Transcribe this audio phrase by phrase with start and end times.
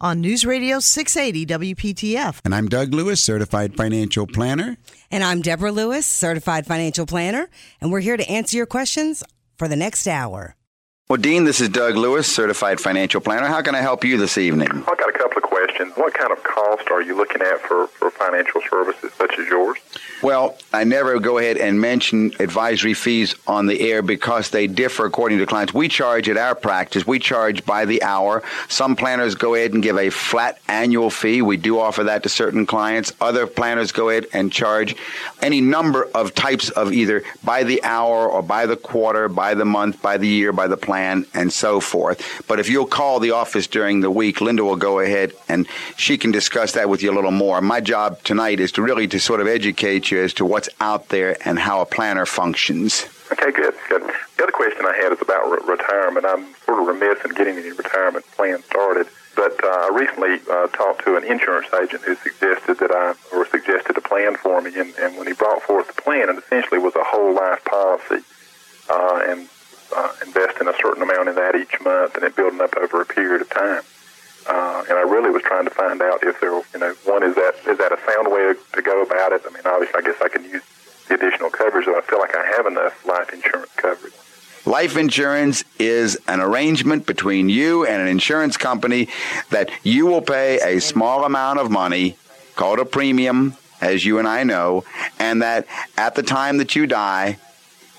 [0.00, 2.40] on News Radio 680 WPTF.
[2.44, 4.76] And I'm Doug Lewis, certified financial planner.
[5.10, 7.48] And I'm Deborah Lewis, certified financial planner,
[7.80, 9.24] and we're here to answer your questions
[9.56, 10.54] for the next hour.
[11.08, 13.46] Well, Dean, this is Doug Lewis, certified financial planner.
[13.46, 14.68] How can I help you this evening?
[14.70, 15.94] I've got a couple of questions.
[15.96, 19.78] What kind of cost are you looking at for, for financial services such as yours?
[20.20, 25.06] Well, I never go ahead and mention advisory fees on the air because they differ
[25.06, 25.72] according to clients.
[25.72, 28.42] We charge at our practice, we charge by the hour.
[28.68, 31.40] Some planners go ahead and give a flat annual fee.
[31.40, 33.12] We do offer that to certain clients.
[33.20, 34.96] Other planners go ahead and charge
[35.40, 39.64] any number of types of either by the hour or by the quarter, by the
[39.64, 42.42] month, by the year, by the plan, and so forth.
[42.48, 46.18] But if you'll call the office during the week, Linda will go ahead and she
[46.18, 47.60] can discuss that with you a little more.
[47.60, 51.08] My job tonight is to really to sort of educate you as to what's out
[51.08, 53.06] there and how a planner functions.
[53.32, 54.02] Okay, good, good.
[54.36, 56.24] The other question I had is about re- retirement.
[56.26, 59.06] I'm sort of remiss in getting any retirement plan started,
[59.36, 63.46] but uh, I recently uh, talked to an insurance agent who suggested that I, or
[63.46, 66.78] suggested a plan for me, and, and when he brought forth the plan, it essentially
[66.80, 68.24] was a whole life policy,
[68.88, 69.48] uh, and
[69.94, 73.06] uh, investing a certain amount in that each month, and it building up over a
[73.06, 73.82] period of time.
[74.48, 77.34] Uh, and I really was trying to find out if there, you know, one is
[77.34, 79.42] that is that a sound way to, to go about it?
[79.46, 80.62] I mean, obviously, I guess I can use
[81.08, 84.14] the additional coverage, but I feel like I have enough life insurance coverage.
[84.64, 89.08] Life insurance is an arrangement between you and an insurance company
[89.50, 92.16] that you will pay a small amount of money,
[92.56, 94.84] called a premium, as you and I know,
[95.18, 95.66] and that
[95.96, 97.38] at the time that you die,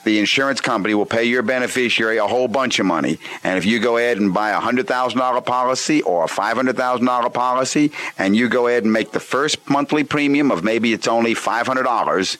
[0.09, 3.19] the insurance company will pay your beneficiary a whole bunch of money.
[3.43, 8.35] And if you go ahead and buy a $100,000 policy or a $500,000 policy, and
[8.35, 12.37] you go ahead and make the first monthly premium of maybe it's only $500,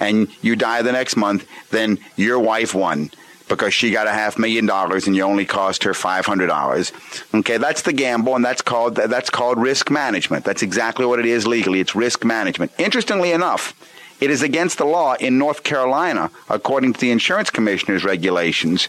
[0.00, 3.12] and you die the next month, then your wife won
[3.48, 6.90] because she got a half million dollars and you only cost her five hundred dollars.
[7.34, 10.44] Okay, that's the gamble, and that's called that's called risk management.
[10.44, 11.78] That's exactly what it is legally.
[11.78, 12.72] It's risk management.
[12.78, 13.74] Interestingly enough,
[14.22, 18.88] it is against the law in North Carolina, according to the insurance commissioner's regulations,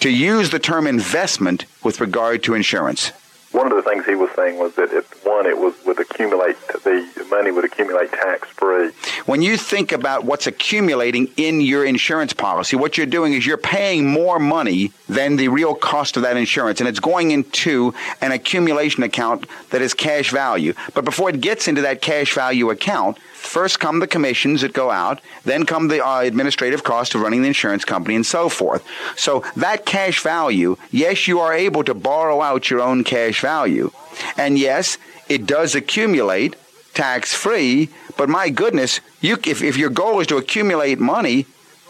[0.00, 3.12] to use the term investment with regard to insurance.
[3.52, 6.56] One of the things he was saying was that if one, it was would accumulate
[6.82, 8.90] the money would accumulate tax free.
[9.26, 13.58] When you think about what's accumulating in your insurance policy, what you're doing is you're
[13.58, 17.92] paying more money than the real cost of that insurance, and it's going into
[18.22, 20.72] an accumulation account that is cash value.
[20.94, 24.90] But before it gets into that cash value account, first come the commissions that go
[24.90, 28.82] out, then come the uh, administrative cost of running the insurance company, and so forth.
[29.16, 33.90] So that cash value, yes, you are able to borrow out your own cash value,
[34.38, 34.96] and yes,
[35.28, 36.56] it does accumulate
[36.96, 37.90] tax free.
[38.16, 41.46] But my goodness, you if, if your goal is to accumulate money,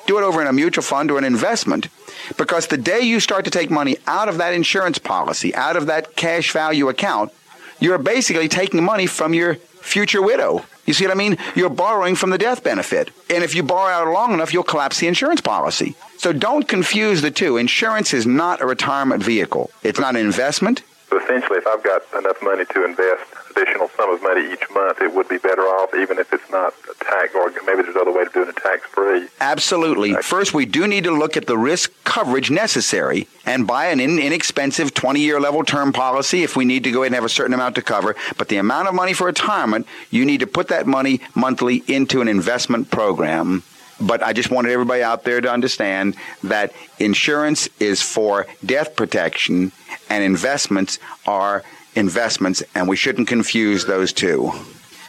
[0.06, 1.89] do it over in a mutual fund or an investment.
[2.37, 5.87] Because the day you start to take money out of that insurance policy, out of
[5.87, 7.33] that cash value account,
[7.81, 10.65] you're basically taking money from your future widow.
[10.87, 11.37] You see what I mean?
[11.55, 13.11] You're borrowing from the death benefit.
[13.28, 15.94] And if you borrow out long enough, you'll collapse the insurance policy.
[16.19, 17.56] So don't confuse the two.
[17.56, 19.71] Insurance is not a retirement vehicle.
[19.83, 20.83] It's not an investment.
[21.11, 25.00] So essentially, if I've got enough money to invest additional sum of money each month,
[25.00, 28.12] it would be better off, even if it's not a tax, or maybe there's other
[28.12, 29.29] way of doing it tax free.
[29.41, 30.14] Absolutely.
[30.14, 34.19] First, we do need to look at the risk coverage necessary and buy an in-
[34.19, 37.29] inexpensive 20 year level term policy if we need to go ahead and have a
[37.29, 38.14] certain amount to cover.
[38.37, 42.20] But the amount of money for retirement, you need to put that money monthly into
[42.20, 43.62] an investment program.
[43.99, 49.73] But I just wanted everybody out there to understand that insurance is for death protection
[50.11, 51.64] and investments are
[51.96, 54.52] investments, and we shouldn't confuse those two.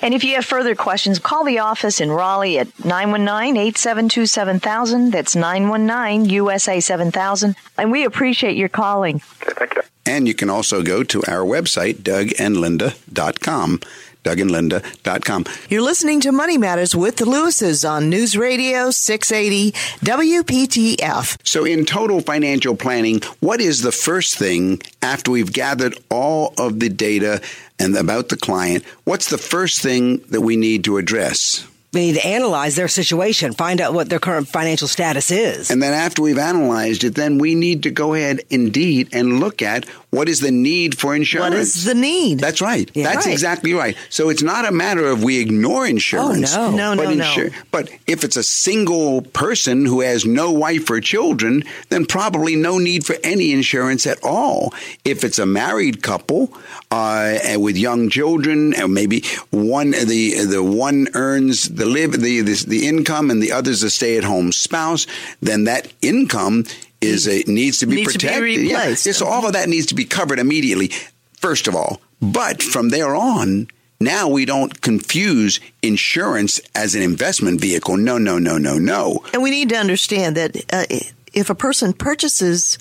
[0.02, 5.12] And if you have further questions, call the office in Raleigh at 919-872-7000.
[5.12, 7.56] That's 919-USA-7000.
[7.78, 9.22] And we appreciate your calling.
[9.42, 9.82] Okay, thank you.
[10.06, 13.82] And you can also go to our website, dougandlinda.com
[14.28, 15.46] DougAndLinda.com.
[15.70, 19.72] You're listening to Money Matters with the Lewises on News Radio 680
[20.04, 21.38] WPTF.
[21.44, 26.80] So, in total financial planning, what is the first thing after we've gathered all of
[26.80, 27.42] the data
[27.80, 28.84] and about the client?
[29.06, 31.66] What's the first thing that we need to address?
[31.94, 35.72] We need to analyze their situation, find out what their current financial status is.
[35.72, 39.62] And then after we've analyzed it, then we need to go ahead indeed and look
[39.62, 39.86] at
[40.18, 41.54] what is the need for insurance.
[41.54, 42.40] What is the need?
[42.40, 42.90] That's right.
[42.94, 43.04] Yeah.
[43.04, 43.34] That's Right.
[43.34, 43.96] exactly right.
[44.10, 46.56] So it's not a matter of we ignore insurance.
[46.56, 46.96] Oh, no.
[46.96, 47.50] No, but no, no.
[47.72, 52.78] But if it's a single person who has no wife or children, then probably no
[52.78, 54.74] need for any insurance at all.
[55.06, 56.54] If it's a married couple
[56.92, 62.66] uh, with young children, and maybe one the the one earns the live the the,
[62.68, 65.06] the income and the other's a stay at home spouse,
[65.42, 66.66] then that income
[67.02, 68.66] is a, needs to be Needs to be protected.
[68.66, 68.88] Yeah.
[68.90, 70.92] Yeah, so all of that needs to be covered immediately.
[71.38, 73.68] First of all, but from there on.
[74.00, 77.98] Now we don't confuse insurance as an investment vehicle.
[77.98, 79.24] No, no, no, no, no.
[79.34, 80.86] And we need to understand that uh,
[81.34, 82.78] if a person purchases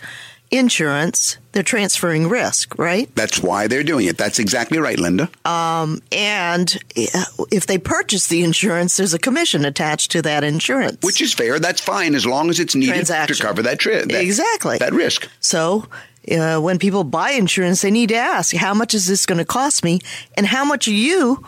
[0.50, 3.12] insurance, they're transferring risk, right?
[3.14, 4.16] That's why they're doing it.
[4.16, 5.28] That's exactly right, Linda.
[5.44, 10.98] And uh, if they purchase the insurance, there's a commission attached to that insurance.
[11.02, 11.58] Which is fair.
[11.58, 14.12] That's fine as long as it's needed to cover that trip.
[14.12, 14.78] Exactly.
[14.78, 15.28] That risk.
[15.40, 15.86] So,
[16.30, 19.44] uh, when people buy insurance, they need to ask, how much is this going to
[19.44, 20.00] cost me?
[20.36, 21.44] And how much are you,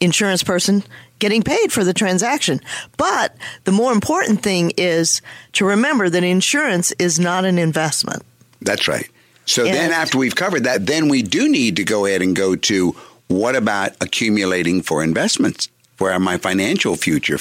[0.00, 0.82] insurance person,
[1.18, 2.60] getting paid for the transaction?
[2.96, 5.22] But the more important thing is
[5.54, 8.22] to remember that insurance is not an investment.
[8.60, 9.08] That's right.
[9.46, 12.36] So And- then after we've covered that, then we do need to go ahead and
[12.36, 12.94] go to
[13.28, 17.38] what about accumulating for investments for my financial future?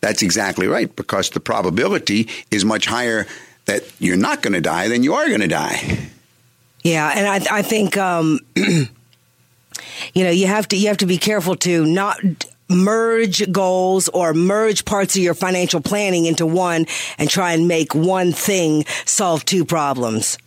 [0.00, 3.26] That's exactly right because the probability is much higher
[3.64, 6.10] that you're not going to die than you are going to die.
[6.82, 8.38] Yeah, and I, I think um,
[10.14, 12.18] you know you have to you have to be careful to not
[12.68, 16.86] merge goals or merge parts of your financial planning into one
[17.18, 20.38] and try and make one thing solve two problems.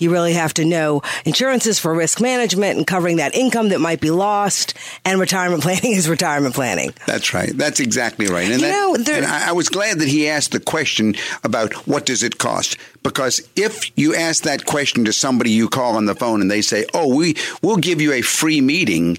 [0.00, 4.00] You really have to know insurances for risk management and covering that income that might
[4.00, 4.74] be lost,
[5.04, 6.92] and retirement planning is retirement planning.
[7.06, 7.56] That's right.
[7.56, 8.50] That's exactly right.
[8.50, 11.14] And, You that- know, there- and I, I was glad that he asked the question
[11.44, 12.76] about what does it cost?
[13.04, 16.62] Because if you ask that question to somebody you call on the phone and they
[16.62, 19.18] say, "Oh, we we'll give you a free meeting,"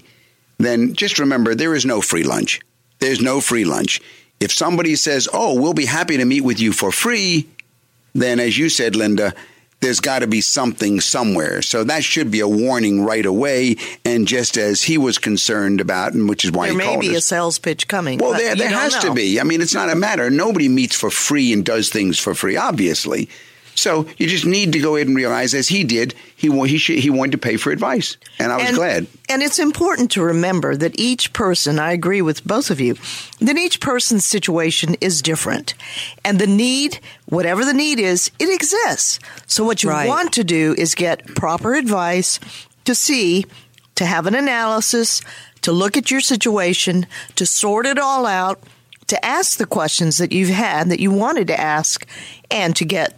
[0.58, 2.60] then just remember there is no free lunch.
[3.00, 4.00] There's no free lunch.
[4.40, 7.46] If somebody says, "Oh, we'll be happy to meet with you for free,"
[8.14, 9.34] then as you said, Linda,
[9.82, 11.60] there's got to be something somewhere.
[11.60, 13.76] So that should be a warning right away.
[14.04, 17.14] And just as he was concerned about, and which is why there he may be
[17.14, 18.18] a sales pitch coming.
[18.18, 19.40] Well, there, there has to be.
[19.40, 20.30] I mean, it's not a matter.
[20.30, 23.28] Nobody meets for free and does things for free, obviously.
[23.74, 26.98] So you just need to go ahead and realize, as he did, he he should,
[26.98, 29.06] he wanted to pay for advice, and I was and, glad.
[29.28, 32.96] And it's important to remember that each person, I agree with both of you,
[33.40, 35.74] that each person's situation is different.
[36.24, 39.18] And the need, whatever the need is, it exists.
[39.46, 40.08] So what you Right.
[40.08, 42.38] want to do is get proper advice
[42.84, 43.46] to see,
[43.94, 45.22] to have an analysis,
[45.62, 48.60] to look at your situation, to sort it all out,
[49.06, 52.06] to ask the questions that you've had that you wanted to ask,
[52.50, 53.14] and to get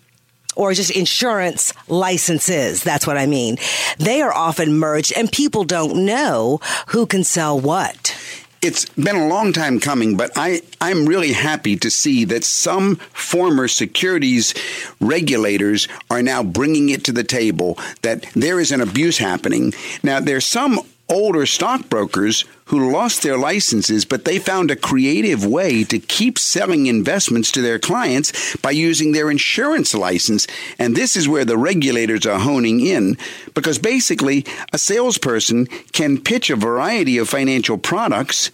[0.56, 2.82] or just insurance licenses.
[2.82, 3.56] That's what I mean.
[3.98, 8.16] They are often merged and people don't know who can sell what.
[8.62, 12.96] It's been a long time coming, but I, I'm really happy to see that some
[13.12, 14.54] former securities
[15.00, 19.74] regulators are now bringing it to the table that there is an abuse happening.
[20.02, 25.84] Now, there's some older stockbrokers who lost their licenses, but they found a creative way
[25.84, 30.46] to keep selling investments to their clients by using their insurance license.
[30.78, 33.18] And this is where the regulators are honing in
[33.52, 38.50] because basically a salesperson can pitch a variety of financial products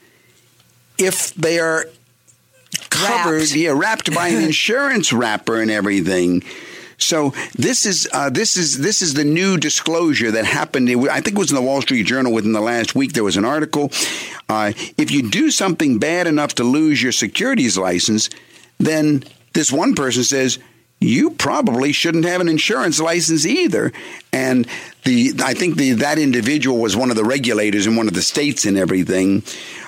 [0.98, 1.86] if they are
[2.90, 3.54] covered, Wrapped.
[3.54, 6.42] yeah, wrapped by an insurance wrapper and everything.
[7.02, 10.90] So this is uh, this is this is the new disclosure that happened.
[11.10, 13.12] I think it was in the Wall Street Journal within the last week.
[13.12, 13.90] There was an article.
[14.48, 18.30] Uh, if you do something bad enough to lose your securities license,
[18.78, 20.58] then this one person says
[21.00, 23.92] you probably shouldn't have an insurance license either.
[24.32, 24.66] And
[25.04, 28.22] the I think the that individual was one of the regulators in one of the
[28.22, 29.42] states and everything.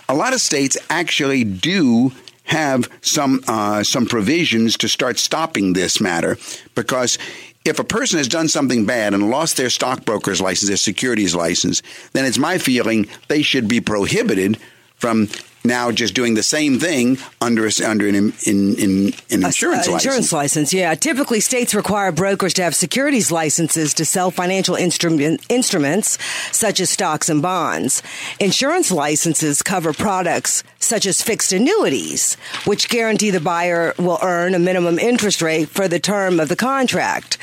[0.08, 2.12] A lot of states actually do
[2.52, 6.36] have some uh, some provisions to start stopping this matter
[6.74, 7.18] because
[7.64, 11.82] if a person has done something bad and lost their stockbroker's license, their securities license,
[12.12, 14.58] then it's my feeling they should be prohibited
[14.96, 15.28] from
[15.64, 19.92] now just doing the same thing under a, under an, in, in, an insurance a,
[19.92, 20.04] license.
[20.04, 20.94] Insurance license, yeah.
[20.94, 26.18] Typically, states require brokers to have securities licenses to sell financial instrument, instruments
[26.50, 28.02] such as stocks and bonds.
[28.40, 34.58] Insurance licenses cover products such as fixed annuities, which guarantee the buyer will earn a
[34.58, 37.38] minimum interest rate for the term of the contract.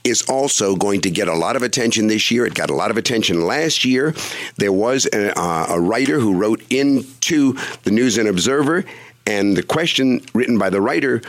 [0.03, 2.45] is also going to get a lot of attention this year.
[2.45, 4.15] It got a lot of attention last year.
[4.57, 7.53] There was a, uh, a writer who wrote into
[7.83, 8.83] the News and Observer,
[9.27, 11.21] and the question written by the writer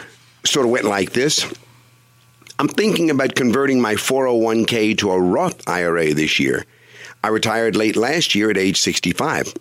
[0.44, 1.46] sort of went like this
[2.62, 6.64] I'm thinking about converting my 401k to a Roth IRA this year.
[7.24, 9.52] I retired late last year at age 65.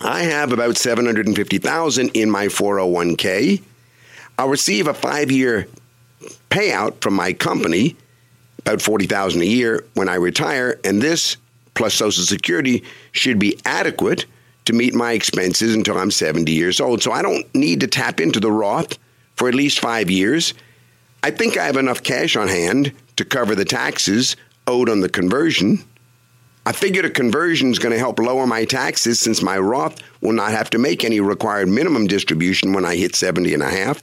[0.00, 3.60] I have about 750,000 in my 401k.
[4.38, 5.68] I'll receive a 5-year
[6.48, 7.96] payout from my company,
[8.60, 11.36] about 40,000 a year when I retire, and this
[11.74, 12.82] plus social security
[13.12, 14.24] should be adequate
[14.64, 17.02] to meet my expenses until I'm 70 years old.
[17.02, 18.96] So I don't need to tap into the Roth
[19.34, 20.54] for at least 5 years
[21.22, 25.08] I think I have enough cash on hand to cover the taxes owed on the
[25.08, 25.84] conversion.
[26.64, 30.32] I figured a conversion is going to help lower my taxes since my Roth will
[30.32, 34.02] not have to make any required minimum distribution when I hit 70 and a half.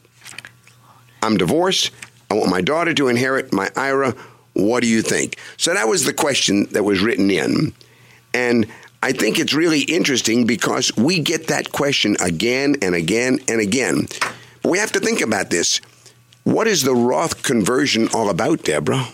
[1.22, 1.92] I'm divorced.
[2.32, 4.16] I want my daughter to inherit my IRA.
[4.54, 5.38] What do you think?
[5.58, 7.74] So that was the question that was written in.
[8.34, 8.68] And
[9.02, 14.08] I think it's really interesting because we get that question again and again and again.
[14.62, 15.82] But we have to think about this.
[16.44, 19.08] What is the Roth conversion all about, Deborah?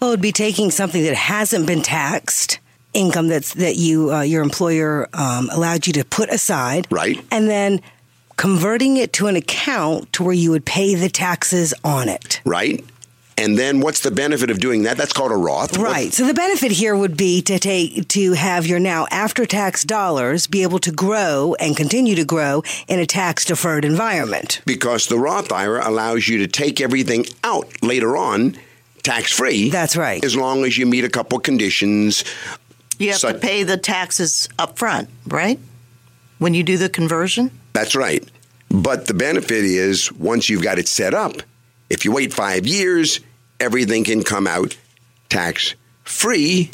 [0.00, 2.60] Well, it would be taking something that hasn't been taxed,
[2.92, 7.48] income that's that you uh, your employer um, allowed you to put aside, right, and
[7.48, 7.80] then
[8.36, 12.84] converting it to an account to where you would pay the taxes on it, right.
[13.38, 14.96] And then what's the benefit of doing that?
[14.96, 15.76] That's called a Roth.
[15.76, 16.06] Right.
[16.06, 16.14] What?
[16.14, 20.46] So the benefit here would be to take to have your now after tax dollars
[20.46, 24.62] be able to grow and continue to grow in a tax deferred environment.
[24.64, 28.56] Because the Roth IRA allows you to take everything out later on
[29.02, 29.70] tax free.
[29.70, 30.24] That's right.
[30.24, 32.24] As long as you meet a couple conditions.
[32.98, 35.60] You have to pay the taxes up front, right?
[36.38, 37.50] When you do the conversion?
[37.72, 38.26] That's right.
[38.70, 41.34] But the benefit is once you've got it set up,
[41.88, 43.20] if you wait five years,
[43.60, 44.76] everything can come out
[45.28, 46.70] tax free.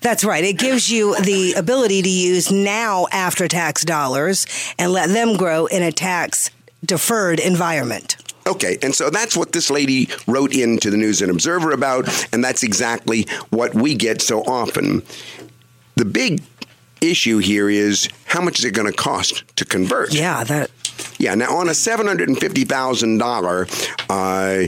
[0.00, 0.44] That's right.
[0.44, 4.46] It gives you the ability to use now after tax dollars
[4.78, 6.50] and let them grow in a tax
[6.84, 8.16] deferred environment.
[8.46, 12.44] Okay, and so that's what this lady wrote into the News and Observer about, and
[12.44, 15.02] that's exactly what we get so often.
[15.96, 16.42] The big
[17.00, 20.14] issue here is how much is it going to cost to convert?
[20.14, 20.70] Yeah, that.
[21.18, 24.66] Yeah, now on a seven hundred and fifty thousand uh,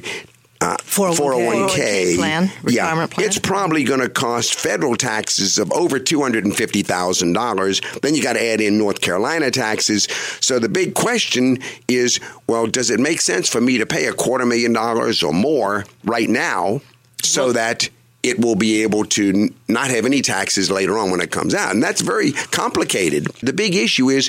[0.60, 1.68] uh, 401k.
[1.68, 3.26] 401k plan, yeah, plan.
[3.26, 7.80] it's probably going to cost federal taxes of over two hundred and fifty thousand dollars.
[8.02, 10.04] Then you got to add in North Carolina taxes.
[10.40, 14.12] So the big question is, well, does it make sense for me to pay a
[14.12, 16.80] quarter million dollars or more right now,
[17.22, 17.88] so that
[18.24, 21.54] it will be able to n- not have any taxes later on when it comes
[21.54, 21.70] out?
[21.72, 23.26] And that's very complicated.
[23.42, 24.28] The big issue is.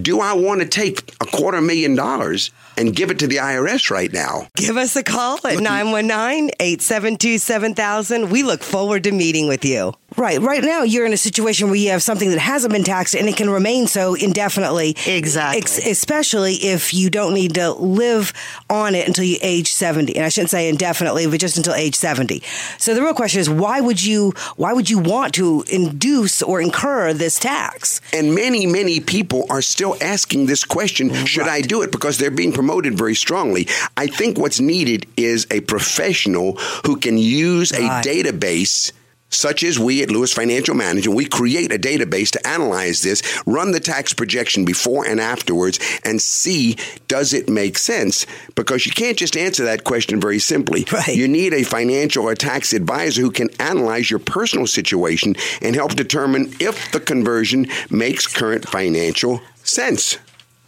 [0.00, 3.90] Do I want to take a quarter million dollars and give it to the IRS
[3.90, 4.48] right now?
[4.56, 8.30] Give us a call at 919 872 7000.
[8.30, 9.92] We look forward to meeting with you.
[10.16, 10.40] Right.
[10.40, 13.28] Right now, you're in a situation where you have something that hasn't been taxed and
[13.28, 14.96] it can remain so indefinitely.
[15.06, 15.58] Exactly.
[15.62, 18.32] Ex- especially if you don't need to live
[18.68, 20.14] on it until you age 70.
[20.16, 22.42] And I shouldn't say indefinitely, but just until age 70.
[22.78, 26.60] So the real question is why would you why would you want to induce or
[26.60, 28.00] incur this tax?
[28.12, 31.90] And many, many people are still asking this question should I do it?
[31.92, 33.68] Because they're being promoted very strongly.
[33.96, 38.04] I think what's needed is a professional who can use Right.
[38.04, 38.92] a database.
[39.32, 43.72] Such as we at Lewis Financial Management, we create a database to analyze this, run
[43.72, 46.76] the tax projection before and afterwards, and see
[47.08, 48.26] does it make sense?
[48.54, 50.86] Because you can't just answer that question very simply.
[50.92, 51.16] Right.
[51.16, 55.94] You need a financial or tax advisor who can analyze your personal situation and help
[55.94, 60.18] determine if the conversion makes current financial sense.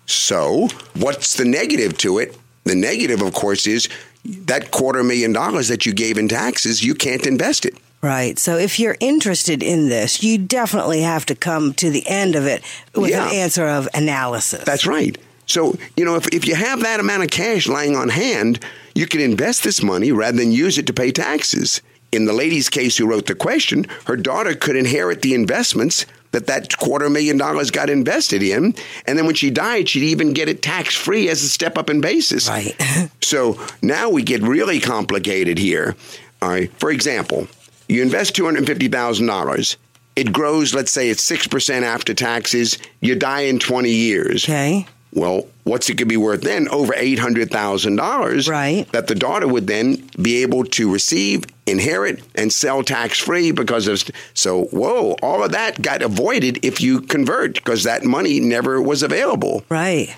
[0.07, 2.37] So, what's the negative to it?
[2.65, 3.89] The negative, of course, is
[4.25, 7.77] that quarter million dollars that you gave in taxes, you can't invest it.
[8.05, 8.39] Right.
[8.39, 12.47] So if you're interested in this, you definitely have to come to the end of
[12.47, 12.63] it
[12.95, 13.29] with Yeah.
[13.29, 14.63] an answer of analysis.
[14.65, 15.17] That's right.
[15.47, 18.61] So, you know, if, if you have that amount of cash lying on hand,
[18.95, 21.81] you can invest this money rather than use it to pay taxes.
[22.13, 26.47] In the lady's case who wrote the question, her daughter could inherit the investments that
[26.47, 28.75] that quarter million dollars got invested in.
[29.07, 31.89] And then when she died, she'd even get it tax free as a step up
[31.91, 32.49] in basis.
[32.49, 32.77] Right.
[33.23, 35.97] So now we get really complicated here.
[36.43, 36.71] All right.
[36.79, 37.49] For example,
[37.89, 39.77] you invest $250,000.
[40.17, 42.79] It grows, let's say it's 6% after taxes.
[43.01, 44.45] You die in 20 years.
[44.45, 44.87] okay.
[45.13, 46.69] Well, what's it could be worth then?
[46.71, 48.91] Over eight hundred thousand dollars, Right.
[48.91, 53.87] That the daughter would then be able to receive, inherit, and sell tax free because
[53.87, 54.03] of.
[54.35, 59.05] So, whoa, all of that got avoided if you convert because that money never was
[59.05, 59.63] available.
[59.69, 60.09] Right.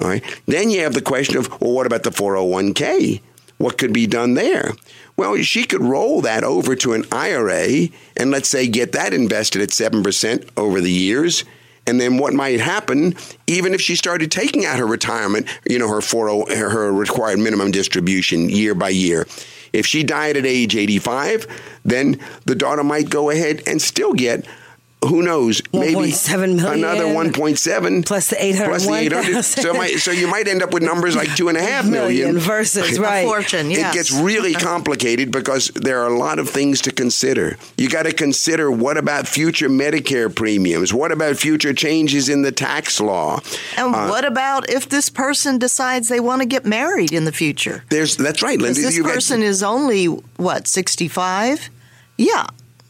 [0.00, 0.22] All right.
[0.46, 3.20] Then you have the question of, well, what about the 401k?
[3.58, 4.72] What could be done there?
[5.18, 9.60] Well, she could roll that over to an IRA and let's say get that invested
[9.60, 11.42] at 7% over the years.
[11.88, 13.16] And then what might happen,
[13.48, 17.72] even if she started taking out her retirement, you know, her 40, her required minimum
[17.72, 19.26] distribution year by year.
[19.72, 21.48] If she died at age 85,
[21.84, 24.46] then the daughter might go ahead and still get
[25.06, 26.84] who knows, maybe 1.7 million.
[26.84, 28.64] another 1.7 Plus the 801,000.
[28.64, 28.84] plus
[29.54, 29.62] the 800.
[29.62, 32.34] So, might, so you might end up with numbers like two and a half million.
[32.34, 33.24] Million versus, right.
[33.24, 33.94] fortune, yes.
[33.94, 37.56] It gets really complicated because there are a lot of things to consider.
[37.76, 40.92] You got to consider what about future Medicare premiums?
[40.92, 43.40] What about future changes in the tax law?
[43.76, 47.32] And Uh, what about if this person decides they want to get married in the
[47.32, 47.84] future?
[47.90, 48.80] There's that's right, Linda.
[48.80, 51.70] This You got- person is only what sixty-five?
[52.16, 52.46] Yeah,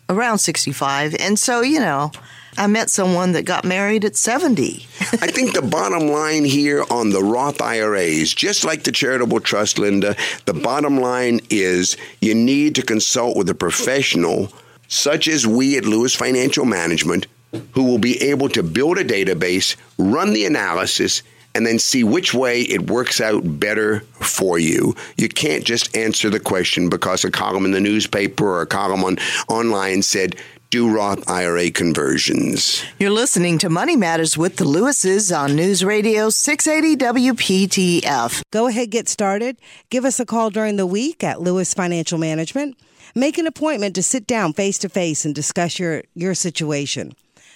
[0.09, 1.14] around sixty-five.
[1.16, 2.12] And so you know,
[2.57, 4.87] I met someone that got married at seventy.
[5.01, 9.79] I think the bottom line here on the Roth IRAs, just like the charitable trust,
[9.79, 14.53] Linda, the bottom line is you need to consult with a professional,
[14.88, 17.27] such as we at Lewis Financial Management,
[17.73, 21.23] who will be able to build a database, run the analysis,
[21.59, 24.94] and then see which way it works out better for you.
[25.16, 29.03] You can't just answer the question because a column in the newspaper or a column
[29.03, 29.18] on
[29.49, 30.37] online said,
[30.71, 32.85] do Roth IRA conversions.
[33.01, 38.42] You're listening to Money Matters with the Lewises on News Radio 680 WPTF.
[38.53, 39.59] Go ahead, get started.
[39.90, 42.79] Give us a call during the week at Lewis Financial Management.
[43.16, 47.14] Make an appointment to sit down face to face and discuss your, your situation.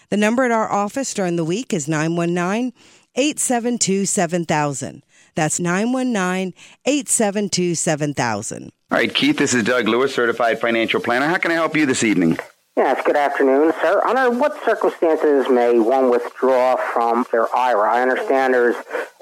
[0.08, 2.72] The number at our office during the week is 919
[3.14, 5.02] 872 7000.
[5.34, 8.72] That's 919 872 7000.
[8.90, 11.26] All right, Keith, this is Doug Lewis, certified financial planner.
[11.26, 12.38] How can I help you this evening?
[12.76, 14.00] Yes, good afternoon, sir.
[14.02, 17.92] Under what circumstances may one withdraw from their IRA?
[17.92, 18.76] I understand there's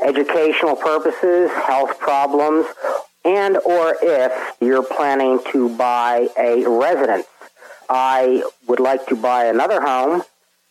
[0.05, 2.67] educational purposes, health problems,
[3.25, 7.27] and or if you're planning to buy a residence.
[7.89, 10.23] I would like to buy another home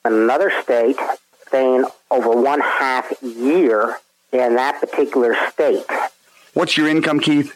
[0.06, 0.98] in another state,
[1.50, 3.98] staying over one half year
[4.32, 5.84] in that particular state.
[6.54, 7.54] What's your income, Keith?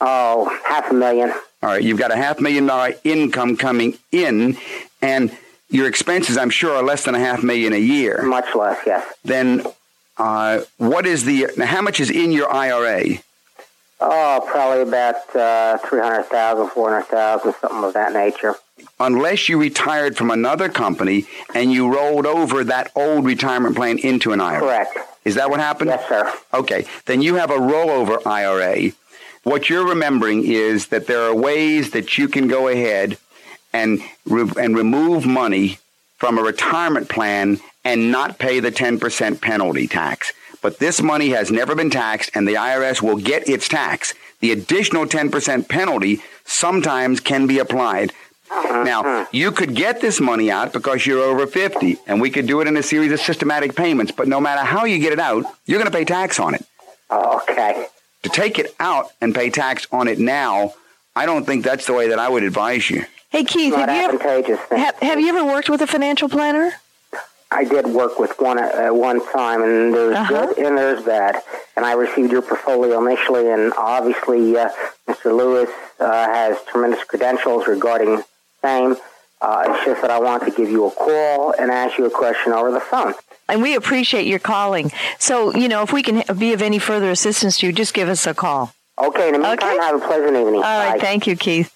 [0.00, 1.30] Oh, half a million.
[1.30, 4.58] All right, you've got a half million dollar income coming in,
[5.00, 5.36] and
[5.70, 8.22] your expenses, I'm sure, are less than a half million a year.
[8.22, 9.04] Much less, yes.
[9.24, 9.64] Then,
[10.18, 11.48] uh, what is the?
[11.64, 13.18] How much is in your IRA?
[14.00, 18.54] Oh, probably about uh, 300000 400000 something of that nature.
[18.98, 24.32] Unless you retired from another company and you rolled over that old retirement plan into
[24.32, 24.60] an IRA.
[24.60, 24.98] Correct.
[25.24, 25.90] Is that what happened?
[25.90, 26.32] Yes, sir.
[26.54, 28.92] Okay, then you have a rollover IRA.
[29.42, 33.18] What you're remembering is that there are ways that you can go ahead
[33.72, 35.78] and re- and remove money
[36.16, 40.32] from a retirement plan and not pay the 10% penalty tax.
[40.62, 44.14] But this money has never been taxed and the IRS will get its tax.
[44.40, 48.12] The additional 10% penalty sometimes can be applied.
[48.50, 52.60] Now, you could get this money out because you're over 50 and we could do
[52.60, 55.44] it in a series of systematic payments, but no matter how you get it out,
[55.66, 56.64] you're going to pay tax on it.
[57.10, 57.86] Oh, okay.
[58.22, 60.74] To take it out and pay tax on it now,
[61.14, 63.04] I don't think that's the way that I would advise you.
[63.30, 66.72] Hey, Keith, have you, ever, have, have you ever worked with a financial planner?
[67.50, 70.46] I did work with one at, at one time, and there's Uh-huh.
[70.46, 71.42] good and there's bad.
[71.76, 74.70] And I received your portfolio initially, and obviously, uh,
[75.08, 75.36] Mr.
[75.36, 78.22] Lewis uh, has tremendous credentials regarding
[78.66, 78.96] same.
[79.40, 82.10] Uh, it's just that I want to give you a call and ask you a
[82.10, 83.14] question over the phone.
[83.48, 84.90] And we appreciate your calling.
[85.18, 88.08] So, you know, if we can be of any further assistance to you, just give
[88.08, 88.72] us a call.
[88.98, 89.76] Okay, in the meantime, Okay.
[89.86, 90.54] have a pleasant evening.
[90.56, 90.94] All right.
[90.94, 90.98] Bye.
[90.98, 91.70] Thank you, Keith.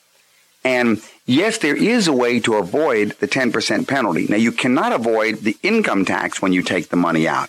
[0.65, 4.27] And yes, there is a way to avoid the 10% penalty.
[4.29, 7.49] Now, you cannot avoid the income tax when you take the money out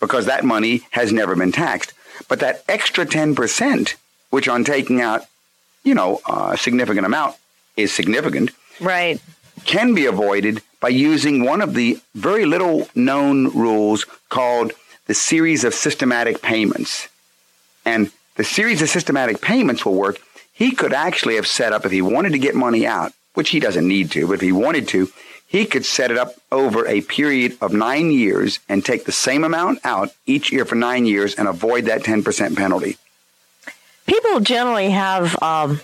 [0.00, 1.92] because that money has never been taxed.
[2.28, 3.94] But that extra 10%,
[4.30, 5.22] which on taking out,
[5.84, 7.36] you know, a significant amount
[7.76, 9.20] is significant, Right.
[9.64, 14.72] can be avoided by using one of the very little known rules called
[15.06, 17.08] the series of systematic payments.
[17.84, 20.20] And the series of systematic payments will work.
[20.52, 23.60] He could actually have set up, if he wanted to get money out, which he
[23.60, 25.10] doesn't need to, but if he wanted to,
[25.50, 29.42] he could set it up over a period of nine years and take the same
[29.42, 32.96] amount out each year for nine years and avoid that 10% penalty.
[34.06, 35.36] People generally have.
[35.42, 35.80] Um,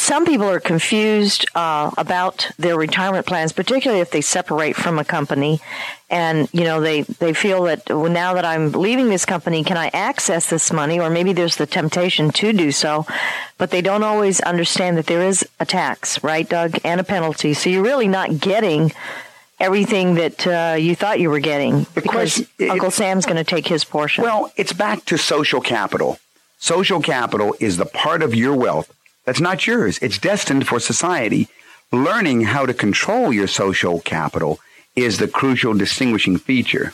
[0.00, 5.04] some people are confused uh, about their retirement plans, particularly if they separate from a
[5.04, 5.60] company,
[6.08, 9.76] and you know they they feel that well, now that I'm leaving this company, can
[9.76, 11.00] I access this money?
[11.00, 13.06] Or maybe there's the temptation to do so,
[13.58, 17.54] but they don't always understand that there is a tax, right, Doug, and a penalty.
[17.54, 18.92] So you're really not getting
[19.60, 23.44] everything that uh, you thought you were getting because question- it- Uncle Sam's going to
[23.44, 24.24] take his portion.
[24.24, 26.18] Well, it's back to social capital.
[26.58, 28.92] Social capital is the part of your wealth
[29.24, 29.98] that's not yours.
[29.98, 31.48] It's destined for society.
[31.92, 34.58] Learning how to control your social capital
[34.96, 36.92] is the crucial distinguishing feature.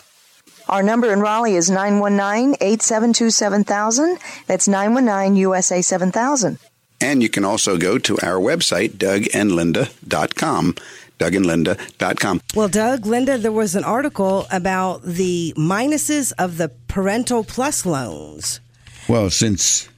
[0.69, 4.19] Our number in Raleigh is 919-872-7000.
[4.47, 6.59] That's 919-USA 7000.
[7.01, 10.75] And you can also go to our website, dougandlinda.com.
[11.19, 12.41] dougandlinda.com.
[12.55, 18.61] Well, Doug, Linda, there was an article about the minuses of the parental plus loans.
[19.09, 19.89] Well, since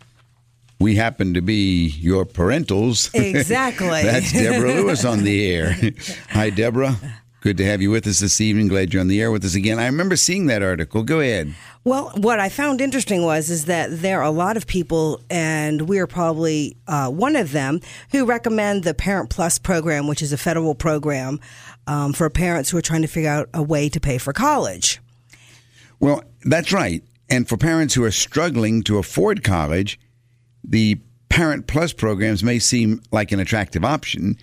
[0.81, 3.89] we happen to be your parentals, Exactly.
[4.03, 5.77] that's Deborah Lewis on the air.
[6.31, 6.97] Hi, Deborah.
[7.43, 8.69] Good to have you with us this evening.
[8.69, 9.79] Glad you're on the air with us again.
[9.79, 11.03] I remember seeing that article.
[11.03, 11.55] Go ahead.
[11.85, 15.83] Well, what I found interesting was is that there are a lot of people, and
[15.83, 17.81] we are probably uh, one of them,
[18.13, 21.41] who recommend the Parent Plus program, which is a federal program
[21.87, 25.01] um, for parents who are trying to figure out a way to pay for college.
[25.99, 27.03] Well, that's right.
[27.31, 29.99] And for parents who are struggling to afford college,
[30.65, 34.37] the Parent Plus programs may seem like an attractive option.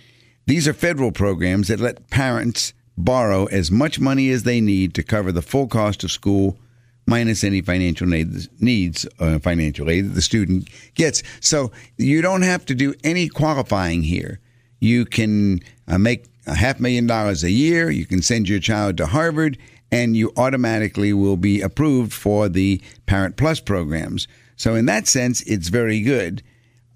[0.46, 5.02] These are federal programs that let parents borrow as much money as they need to
[5.02, 6.58] cover the full cost of school
[7.06, 11.22] minus any financial needs, uh, financial aid that the student gets.
[11.40, 14.40] So you don't have to do any qualifying here.
[14.80, 17.90] You can uh, make a half million dollars a year.
[17.90, 19.58] You can send your child to Harvard,
[19.90, 24.28] and you automatically will be approved for the Parent Plus programs.
[24.58, 26.42] So in that sense, it's very good.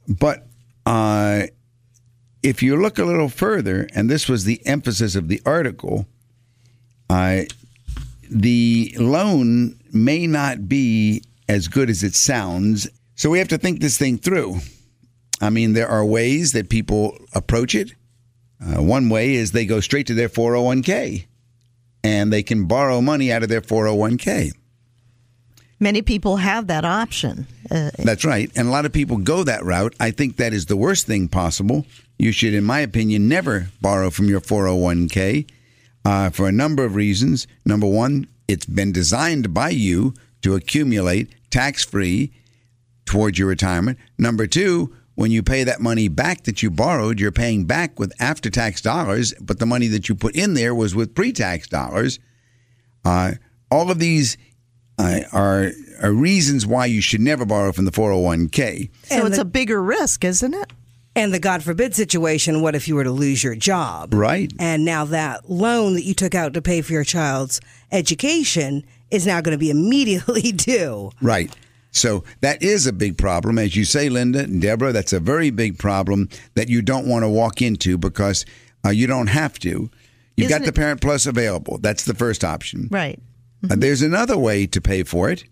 [0.06, 0.46] But
[0.84, 1.44] uh,
[2.42, 6.06] if you look a little further, and this was the emphasis of the article,
[7.08, 7.42] uh,
[8.28, 12.88] the loan may not be as good as it sounds.
[13.14, 14.58] So we have to think this thing through.
[15.40, 17.92] I mean, there are ways that people approach it.
[18.60, 21.26] Uh, one way is they go straight to their 401k
[22.04, 24.52] and they can borrow money out of their 401k.
[25.82, 27.48] Many people have that option.
[27.68, 28.48] Uh, That's right.
[28.54, 29.96] And a lot of people go that route.
[29.98, 31.86] I think that is the worst thing possible.
[32.20, 35.50] You should, in my opinion, never borrow from your 401k
[36.04, 37.48] uh, for a number of reasons.
[37.64, 42.32] Number one, it's been designed by you to accumulate tax free
[43.04, 43.98] towards your retirement.
[44.16, 48.12] Number two, when you pay that money back that you borrowed, you're paying back with
[48.20, 51.66] after tax dollars, but the money that you put in there was with pre tax
[51.66, 52.20] dollars.
[53.04, 53.32] Uh,
[53.68, 54.36] all of these
[54.98, 55.70] uh, are,
[56.02, 58.90] are reasons why you should never borrow from the 401k.
[59.04, 60.72] so And it's the- a bigger risk, isn't it?
[61.14, 64.14] And the God forbid situation, what if you were to lose your job?
[64.14, 64.50] Right.
[64.58, 67.60] And now that loan that you took out to pay for your child's
[68.06, 71.10] education is now going to be immediately due.
[71.20, 71.54] Right.
[71.90, 73.58] So that is a big problem.
[73.58, 77.22] As you say, Linda and Deborah, that's a very big problem that you don't want
[77.24, 78.46] to walk into because
[78.84, 79.90] uh, you don't have to.
[80.36, 81.76] You've got Isn't the it- Parent Plus available.
[81.78, 82.88] That's the first option.
[82.90, 83.20] Right.
[83.70, 85.44] Uh, there's another way to pay for it,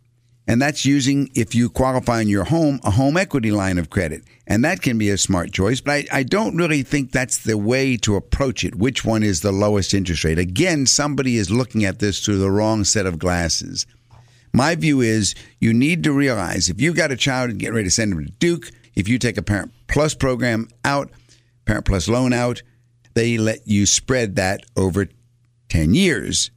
[0.47, 4.25] and that's using, if you qualify in your home, a home equity line of credit.
[4.47, 7.57] And that can be a smart choice, but I, I don't really think that's the
[7.57, 8.75] way to approach it.
[8.75, 10.39] Which one is the lowest interest rate?
[10.39, 13.87] Again, somebody is looking at this through the wrong set of glasses.
[14.53, 17.85] My view is you need to realize if you've got a child and get ready
[17.85, 21.11] to send them to Duke, if you take a Parent Plus program out,
[21.65, 22.63] Parent Plus loan out,
[23.15, 25.07] they let you spread that over
[25.69, 26.51] 10 years.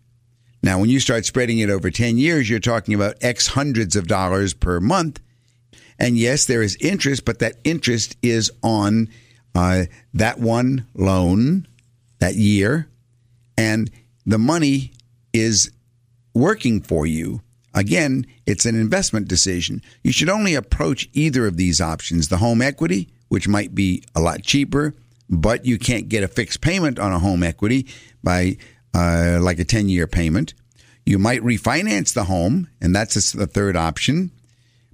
[0.64, 4.08] Now, when you start spreading it over 10 years, you're talking about X hundreds of
[4.08, 5.20] dollars per month.
[6.00, 9.10] And yes, there is interest, but that interest is on
[9.54, 11.68] uh, that one loan
[12.20, 12.88] that year.
[13.58, 13.92] And
[14.26, 14.94] the money
[15.34, 15.70] is
[16.34, 17.42] working for you.
[17.74, 19.82] Again, it's an investment decision.
[20.02, 24.22] You should only approach either of these options the home equity, which might be a
[24.22, 24.94] lot cheaper,
[25.30, 27.88] but you can't get a fixed payment on a home equity
[28.24, 28.58] by
[28.94, 30.54] uh, like a 10 year payment.
[31.06, 34.32] You might refinance the home, and that's the third option.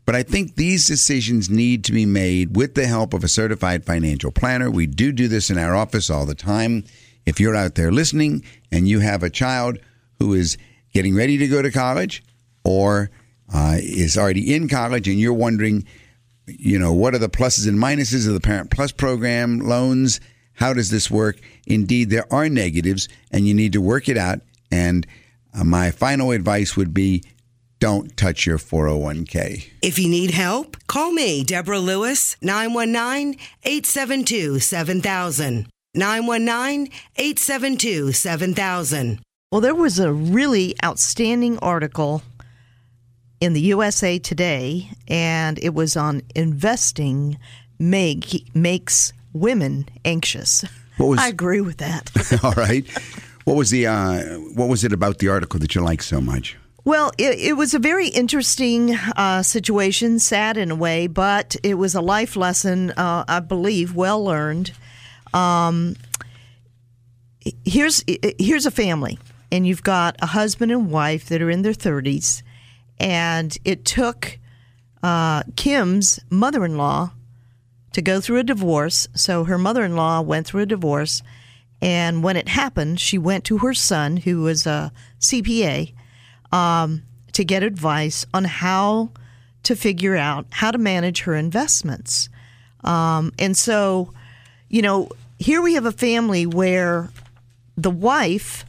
[0.06, 3.86] But I think these decisions need to be made with the help of a certified
[3.86, 4.72] financial planner.
[4.72, 6.84] We do do this in our office all the time.
[7.28, 9.78] If you're out there listening and you have a child
[10.18, 10.58] who is
[10.96, 12.24] getting ready to go to college
[12.64, 13.12] or
[13.54, 15.86] uh, is already in college and you're wondering,
[16.48, 20.20] you know, what are the pluses and minuses of the Parent Plus program loans?
[20.60, 21.40] How does this work?
[21.66, 24.42] Indeed, there are negatives and you need to work it out.
[24.70, 25.08] And
[25.54, 27.24] uh, my final advice would be
[27.80, 29.70] don't touch your 401k.
[29.82, 35.68] If you need help, call me, Deborah Lewis, 919 872 7000.
[35.96, 39.22] 919 872 7000.
[39.54, 42.22] Well, there was a really outstanding article
[43.40, 47.40] in the USA Today, and it was on investing
[47.80, 50.66] make, makes women anxious.
[50.98, 52.12] Was- I agree with that.
[52.44, 52.88] All right.
[53.46, 54.22] What was the uh,
[54.54, 56.58] what was it about the article that you liked so much?
[56.86, 61.76] Well, it, it was a very interesting uh, situation, sad in a way, but it
[61.76, 64.72] was a life lesson, uh, I believe, well learned.
[65.34, 65.96] Um,
[67.66, 68.04] here's
[68.40, 69.20] here's a family,
[69.52, 72.44] and you've got a husband and wife that are in their thirties,
[73.00, 74.40] and it took
[75.04, 77.12] uh, Kim's mother-in-law
[77.94, 79.08] to go through a divorce.
[79.16, 81.22] So her mother-in-law went through a divorce,
[81.82, 85.94] and when it happened, she went to her son, who was a CPA,
[86.52, 89.12] um, to get advice on how
[89.64, 92.30] to figure out how to manage her investments.
[92.84, 94.14] Um, and so,
[94.70, 97.10] you know, here we have a family where
[97.78, 98.66] the wife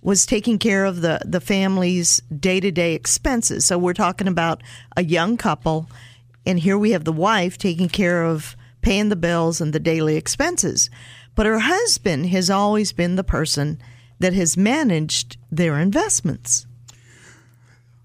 [0.00, 3.64] was taking care of the, the family's day to day expenses.
[3.64, 4.62] So we're talking about
[4.96, 5.88] a young couple,
[6.46, 10.16] and here we have the wife taking care of paying the bills and the daily
[10.16, 10.90] expenses.
[11.34, 13.80] But her husband has always been the person
[14.20, 16.66] that has managed their investments.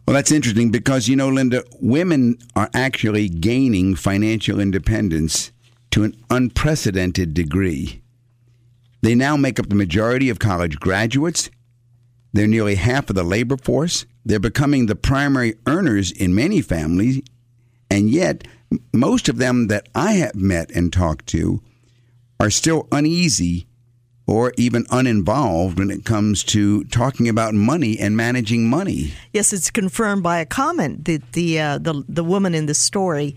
[0.07, 5.51] Well, that's interesting because, you know, Linda, women are actually gaining financial independence
[5.91, 8.01] to an unprecedented degree.
[9.01, 11.51] They now make up the majority of college graduates.
[12.33, 14.05] They're nearly half of the labor force.
[14.25, 17.21] They're becoming the primary earners in many families.
[17.89, 18.47] And yet,
[18.93, 21.61] most of them that I have met and talked to
[22.39, 23.67] are still uneasy
[24.27, 29.11] or even uninvolved when it comes to talking about money and managing money.
[29.33, 33.35] Yes, it's confirmed by a comment that the uh, the the woman in the story,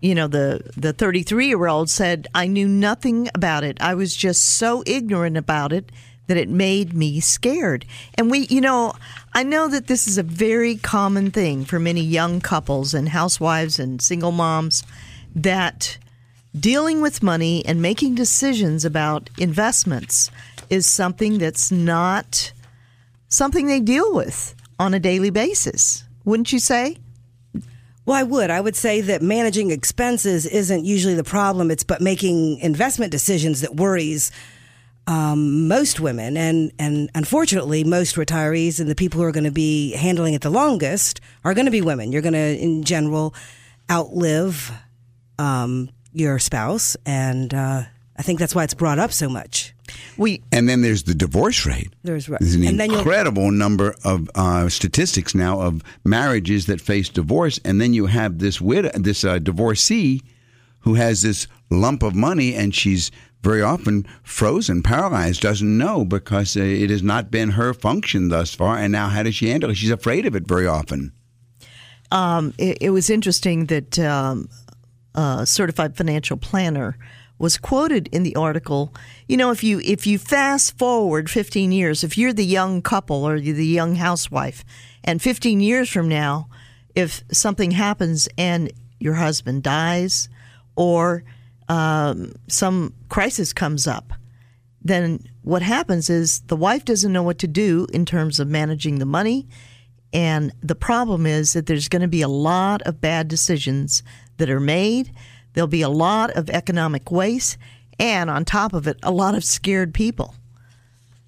[0.00, 3.78] you know, the the 33 year old said, "I knew nothing about it.
[3.80, 5.90] I was just so ignorant about it
[6.28, 7.84] that it made me scared.
[8.14, 8.92] And we, you know,
[9.34, 13.78] I know that this is a very common thing for many young couples and housewives
[13.78, 14.84] and single moms
[15.34, 15.98] that
[16.58, 20.30] dealing with money and making decisions about investments
[20.70, 22.52] is something that's not
[23.28, 26.04] something they deal with on a daily basis.
[26.24, 26.98] Wouldn't you say?
[28.04, 28.50] Well, I would.
[28.50, 31.70] I would say that managing expenses isn't usually the problem.
[31.70, 34.30] It's but making investment decisions that worries
[35.08, 39.50] um, most women, and and unfortunately, most retirees and the people who are going to
[39.50, 42.12] be handling it the longest are going to be women.
[42.12, 43.34] You're going to, in general,
[43.90, 44.70] outlive
[45.38, 47.84] um, your spouse, and uh,
[48.18, 49.74] I think that's why it's brought up so much.
[50.18, 51.90] We And then there's the divorce rate.
[52.02, 57.08] There's There's an and then incredible number of uh, statistics now of marriages that face
[57.08, 60.22] divorce, and then you have this widow, this uh, divorcee,
[60.80, 63.10] who has this lump of money, and she's
[63.42, 68.76] very often frozen, paralyzed, doesn't know because it has not been her function thus far,
[68.78, 69.76] and now how does she handle it?
[69.76, 71.12] She's afraid of it very often.
[72.10, 74.48] um, it, it was interesting that um,
[75.14, 76.96] a certified financial planner
[77.38, 78.92] was quoted in the article.
[79.28, 83.26] You know, if you if you fast forward 15 years, if you're the young couple
[83.26, 84.64] or the young housewife,
[85.04, 86.48] and 15 years from now,
[86.94, 90.28] if something happens and your husband dies
[90.74, 91.22] or
[91.68, 94.12] um, some crisis comes up,
[94.82, 98.98] then what happens is the wife doesn't know what to do in terms of managing
[98.98, 99.48] the money.
[100.12, 104.02] And the problem is that there's going to be a lot of bad decisions
[104.38, 105.12] that are made.
[105.52, 107.58] There'll be a lot of economic waste.
[107.98, 110.34] And on top of it, a lot of scared people.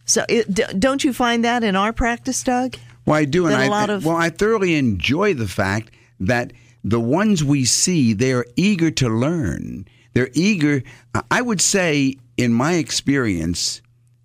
[0.07, 2.76] So, it, don't you find that in our practice, Doug?
[3.07, 6.53] Well, I do, and a I lot of- well, I thoroughly enjoy the fact that
[6.83, 9.87] the ones we see, they are eager to learn.
[10.12, 10.83] They're eager.
[11.31, 13.83] I would say, in my experience,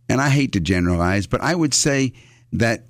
[0.10, 2.14] and I hate to generalize, but I would say
[2.54, 2.86] that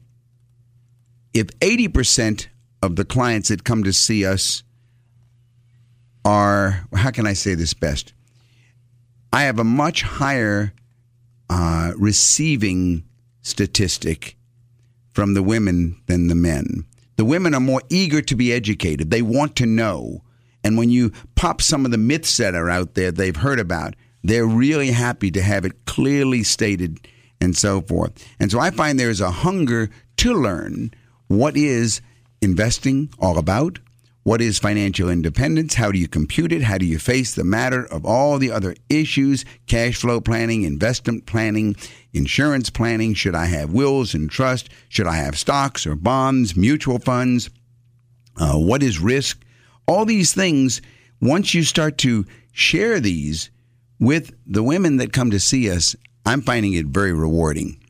[1.33, 2.49] if eighty percent
[2.81, 4.63] of the clients that come to see us
[6.23, 8.13] are, how can I say this best?
[9.33, 10.73] I have a much higher
[11.49, 13.03] uh, receiving
[13.41, 14.37] statistic
[15.11, 16.85] from the women than the men.
[17.17, 19.11] The women are more eager to be educated.
[19.11, 20.23] They want to know.
[20.65, 23.95] And when you pop some of the myths that are out there they've heard about,
[24.23, 27.07] they're really happy to have it clearly stated
[27.39, 28.27] and so forth.
[28.39, 30.91] And so I find there's a hunger to learn
[31.27, 32.01] what is
[32.41, 33.77] investing all about,
[34.23, 37.85] what is financial independence, how do you compute it, how do you face the matter
[37.85, 41.75] of all the other issues, cash flow planning, investment planning,
[42.11, 46.97] insurance planning, should I have wills and trust, should I have stocks or bonds, mutual
[46.97, 47.51] funds,
[48.37, 49.44] uh, what is risk,
[49.87, 50.81] all these things,
[51.21, 53.49] once you start to share these
[53.99, 55.95] with the women that come to see us,
[56.25, 57.81] I'm finding it very rewarding.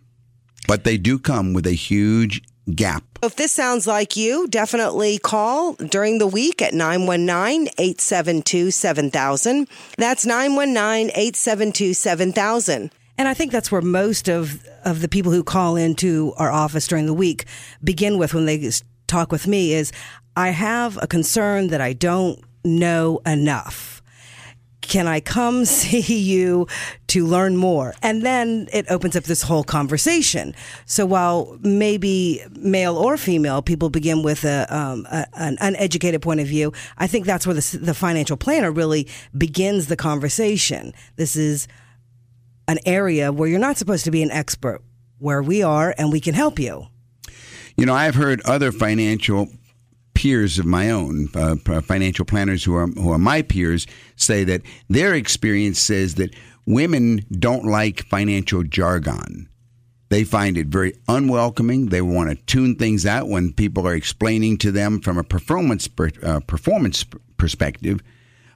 [0.67, 2.41] But they do come with a huge
[2.73, 3.03] gap.
[3.23, 9.67] If this sounds like you, definitely call during the week at 919 872 7000.
[9.97, 12.91] That's 919 872 7000.
[13.17, 16.87] And I think that's where most of, of the people who call into our office
[16.87, 17.45] during the week
[17.83, 18.69] begin with when they
[19.07, 19.91] talk with me is
[20.35, 23.95] I have a concern that I don't know enough
[24.87, 26.67] can I come see you
[27.07, 27.93] to learn more?
[28.01, 30.55] And then it opens up this whole conversation.
[30.85, 36.39] So while maybe male or female people begin with a, um, a an uneducated point
[36.39, 40.93] of view, I think that's where the, the financial planner really begins the conversation.
[41.15, 41.67] This is
[42.67, 44.81] an area where you're not supposed to be an expert,
[45.19, 46.87] where we are, and we can help you.
[47.77, 49.49] You know, I've heard other financial
[50.15, 54.61] peers of my own, uh, financial planners who are who are my peers, say that
[54.89, 56.33] their experience says that
[56.65, 59.47] women don't like financial jargon.
[60.09, 61.87] They find it very unwelcoming.
[61.87, 65.87] They want to tune things out when people are explaining to them from a performance
[65.87, 67.05] per, uh, performance
[67.37, 68.01] perspective.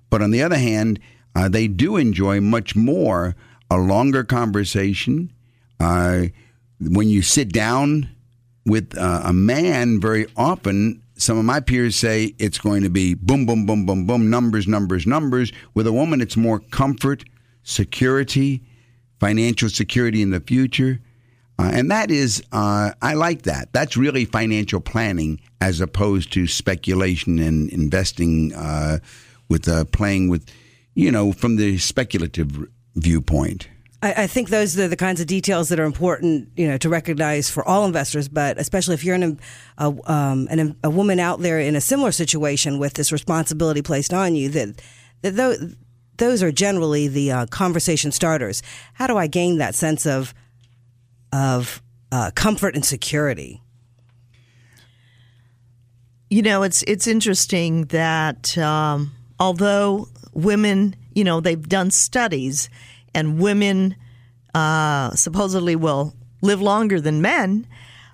[0.10, 1.00] But on the other hand,
[1.36, 3.36] uh, they do enjoy much more
[3.70, 5.32] a longer conversation.
[5.80, 6.26] Uh,
[6.80, 8.10] when you sit down
[8.66, 13.14] with uh, a man, very often some of my peers say it's going to be
[13.14, 15.52] boom, boom, boom, boom, boom, numbers, numbers, numbers.
[15.74, 17.26] With a woman, it's more comfort,
[17.64, 18.64] security,
[19.20, 21.02] financial security in the future.
[21.60, 23.74] Uh, and that is, uh, I like that.
[23.74, 29.00] That's really financial planning as opposed to speculation and investing uh,
[29.50, 30.50] with uh, playing with,
[30.96, 32.66] you know, from the speculative
[32.96, 33.68] viewpoint.
[34.02, 36.90] I, I think those are the kinds of details that are important, you know, to
[36.90, 41.60] recognize for all investors, but especially if you're a, um, an, a woman out there
[41.60, 44.82] in a similar situation with this responsibility placed on you, that,
[45.22, 45.76] that those,
[46.18, 48.62] those are generally the uh, conversation starters.
[48.94, 50.34] How do I gain that sense of
[51.32, 51.82] of
[52.12, 53.62] uh, comfort and security.
[56.30, 62.70] You know, it's it's interesting that um, although women, you know, they've done studies,
[63.14, 63.96] and women
[64.54, 67.68] uh, supposedly will live longer than men,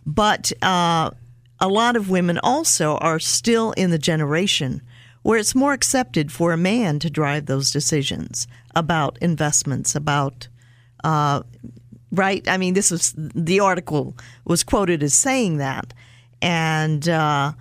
[0.05, 1.11] but uh,
[1.59, 4.81] a lot of women also are still in the generation
[5.21, 10.47] where it's more accepted for a man to drive those decisions about investments, about
[11.03, 11.41] uh,
[12.11, 12.47] right.
[12.47, 14.15] I mean, this was the article
[14.45, 15.93] was quoted as saying that,
[16.43, 17.53] and uh,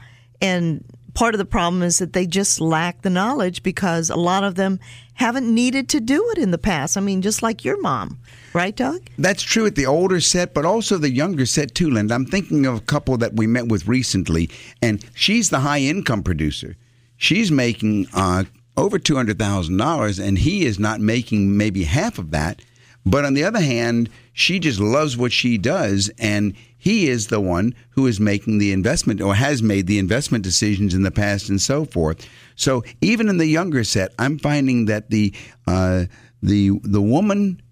[0.43, 4.45] and part of the problem is that they just lack the knowledge because a lot
[4.45, 4.81] of them
[5.15, 6.97] haven't needed to do it in the past.
[6.97, 8.19] I mean, just like your mom,
[8.53, 9.01] right, Doug?
[9.17, 12.15] That's true at the older set, but also the younger set too, Linda.
[12.15, 14.51] I'm thinking of a couple that we met with recently,
[14.83, 16.77] and she's the high income producer.
[17.17, 18.45] She's making uh,
[18.77, 22.61] over two hundred thousand dollars, and he is not making maybe half of that.
[23.07, 26.55] But on the other hand, she just loves what she does, and
[26.85, 30.93] he is the one who is making the investment or has made the investment decisions
[30.93, 32.29] in the past and so forth.
[32.57, 35.33] So even in the younger set, I'm finding that the
[35.67, 36.05] uh,
[36.43, 37.63] the the woman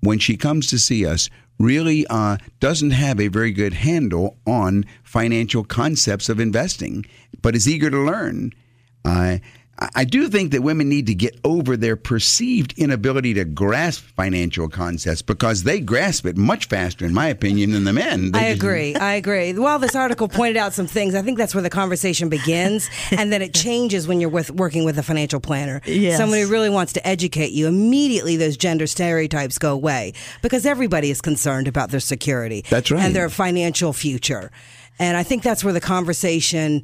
[0.00, 4.84] when she comes to see us really uh, doesn't have a very good handle on
[5.02, 7.06] financial concepts of investing,
[7.40, 8.52] but is eager to learn.
[9.02, 9.38] Uh,
[9.94, 14.70] I do think that women need to get over their perceived inability to grasp financial
[14.70, 18.32] concepts because they grasp it much faster, in my opinion, than the men.
[18.32, 18.94] They I just- agree.
[18.94, 19.52] I agree.
[19.52, 23.30] While this article pointed out some things, I think that's where the conversation begins, and
[23.30, 25.82] then it changes when you're with working with a financial planner.
[25.84, 26.16] Yes.
[26.16, 27.66] Somebody who really wants to educate you.
[27.66, 32.64] Immediately, those gender stereotypes go away because everybody is concerned about their security.
[32.70, 33.02] That's right.
[33.04, 34.50] and their financial future.
[34.98, 36.82] And I think that's where the conversation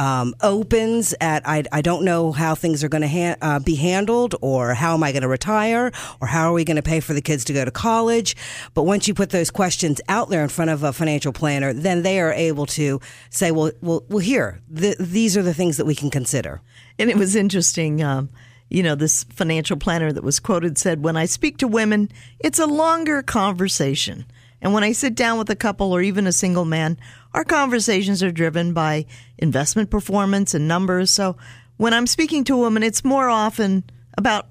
[0.00, 3.74] um, opens at I, I don't know how things are going to ha- uh, be
[3.74, 5.92] handled or how am I going to retire
[6.22, 8.34] or how are we going to pay for the kids to go to college.
[8.72, 12.02] But once you put those questions out there in front of a financial planner, then
[12.02, 12.98] they are able to
[13.28, 16.62] say, well, well, well here, th- these are the things that we can consider.
[16.98, 18.02] And it was interesting.
[18.02, 18.30] Um,
[18.70, 22.58] you know, this financial planner that was quoted said, When I speak to women, it's
[22.58, 24.24] a longer conversation.
[24.62, 26.98] And when I sit down with a couple or even a single man,
[27.32, 29.06] our conversations are driven by
[29.38, 31.10] investment performance and numbers.
[31.10, 31.36] So
[31.76, 33.84] when I'm speaking to a woman, it's more often
[34.18, 34.48] about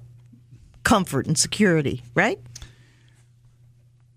[0.82, 2.38] comfort and security, right?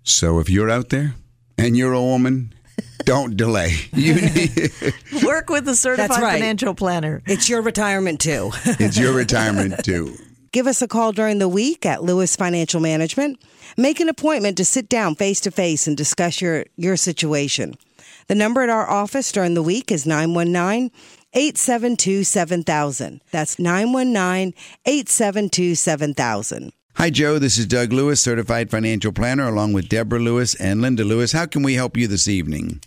[0.03, 1.15] So if you're out there
[1.57, 2.53] and you're a woman,
[3.05, 3.75] don't delay.
[3.93, 6.33] You need, Work with a certified right.
[6.33, 7.21] financial planner.
[7.25, 8.51] It's your retirement too.
[8.65, 10.15] it's your retirement too.
[10.51, 13.39] Give us a call during the week at Lewis Financial Management.
[13.77, 17.75] Make an appointment to sit down face to face and discuss your, your situation.
[18.27, 20.91] The number at our office during the week is 919
[21.33, 23.21] 872 7000.
[23.31, 24.53] That's 919
[24.85, 26.73] 872 7000.
[26.95, 27.39] Hi, Joe.
[27.39, 31.31] This is Doug Lewis, certified financial planner, along with Deborah Lewis and Linda Lewis.
[31.31, 32.81] How can we help you this evening?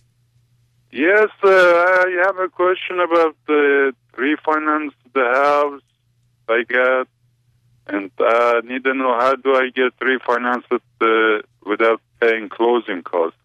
[0.93, 5.83] Yes, uh, I have a question about the refinance the house
[6.49, 7.09] I got,
[7.87, 13.39] and I need to know how do I get refinanced uh, without paying closing costs.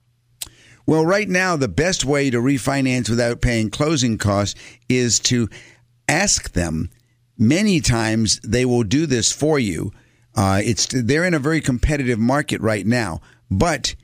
[0.86, 5.50] Well, right now, the best way to refinance without paying closing costs is to
[6.08, 6.90] ask them.
[7.38, 9.92] Many times they will do this for you.
[10.36, 13.96] Uh, it's they're in a very competitive market right now, but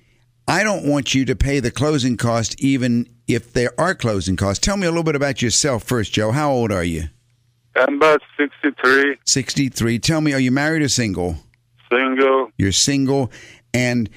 [0.47, 4.63] I don't want you to pay the closing cost, even if there are closing costs.
[4.63, 6.31] Tell me a little bit about yourself first, Joe.
[6.31, 7.09] How old are you?
[7.79, 9.99] I'm about 63, Sixty-three.
[9.99, 11.37] Tell me, are you married or single?
[11.91, 12.49] single.
[12.57, 13.31] You're single,
[13.73, 14.09] and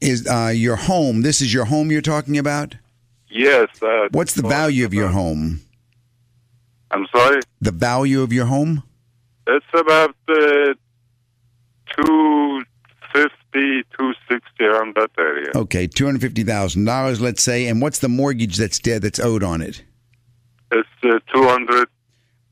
[0.00, 1.22] is uh, your home?
[1.22, 2.76] This is your home you're talking about.
[3.28, 3.68] Yes.
[3.82, 5.60] Uh, What's the value of your home?
[6.90, 7.40] I'm sorry.
[7.60, 8.82] The value of your home?
[9.46, 10.74] It's about uh,
[11.96, 15.50] 250, 260 around that area.
[15.54, 17.66] Okay, two hundred fifty thousand dollars, let's say.
[17.66, 19.82] And what's the mortgage that's dead that's owed on it?
[20.70, 21.88] It's uh, 200.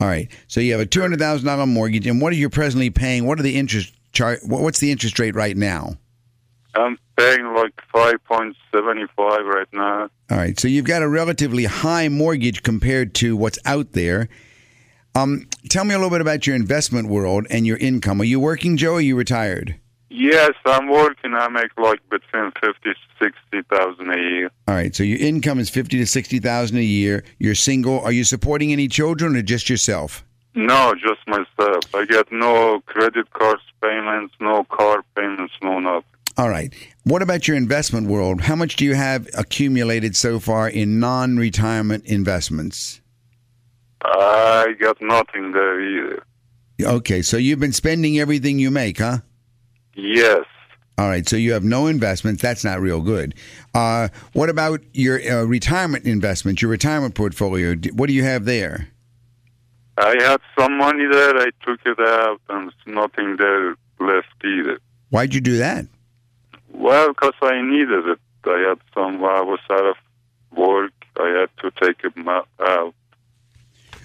[0.00, 0.28] All right.
[0.48, 3.26] So you have a two hundred thousand dollar mortgage, and what are you presently paying?
[3.26, 5.96] What are the interest char- wha- What's the interest rate right now?
[6.74, 10.10] I'm paying like 5.75 right now.
[10.30, 10.58] All right.
[10.60, 14.28] So you've got a relatively high mortgage compared to what's out there.
[15.14, 18.20] Um, tell me a little bit about your investment world and your income.
[18.20, 18.92] Are you working, Joe?
[18.92, 19.76] Or are you retired?
[20.18, 21.34] Yes, I'm working.
[21.34, 24.50] I make like between 50 60,000 a year.
[24.66, 24.96] All right.
[24.96, 27.22] So your income is fifty to sixty thousand a year.
[27.38, 28.00] You're single.
[28.00, 30.24] Are you supporting any children or just yourself?
[30.54, 31.94] No, just myself.
[31.94, 36.08] I get no credit cards payments, no car payments, no nothing.
[36.38, 36.72] All right.
[37.04, 38.40] What about your investment world?
[38.40, 43.02] How much do you have accumulated so far in non retirement investments?
[44.02, 46.22] I got nothing there either.
[46.82, 49.18] Okay, so you've been spending everything you make, huh?
[49.96, 50.44] Yes.
[50.98, 52.40] All right, so you have no investments.
[52.40, 53.34] That's not real good.
[53.74, 57.74] Uh, what about your uh, retirement investments, your retirement portfolio?
[57.92, 58.88] What do you have there?
[59.98, 61.36] I had some money there.
[61.36, 64.78] I took it out, and nothing there left either.
[65.10, 65.86] Why'd you do that?
[66.72, 68.18] Well, because I needed it.
[68.44, 69.22] I had some.
[69.24, 69.96] I was out of
[70.56, 70.92] work.
[71.18, 72.12] I had to take it
[72.60, 72.94] out.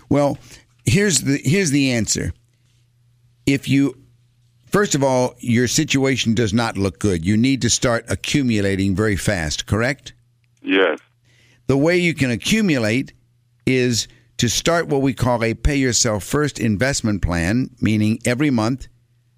[0.10, 0.38] Well,
[0.86, 2.34] here's the here's the answer.
[3.46, 4.01] If you
[4.72, 7.26] first of all, your situation does not look good.
[7.26, 10.14] You need to start accumulating very fast, correct?
[10.62, 11.00] Yes.
[11.68, 13.14] The way you can accumulate
[13.66, 14.08] is
[14.38, 18.88] to start what we call a pay yourself first investment plan, meaning every month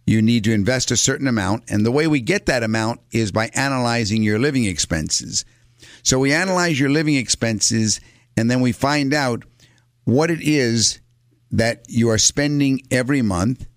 [0.06, 1.64] you need to invest a certain amount.
[1.70, 5.46] And the way we get that amount is by analyzing your living expenses.
[6.04, 8.00] So we analyze your living expenses
[8.36, 9.44] and then we find out
[10.06, 11.00] what it is
[11.52, 13.68] that you are spending every month.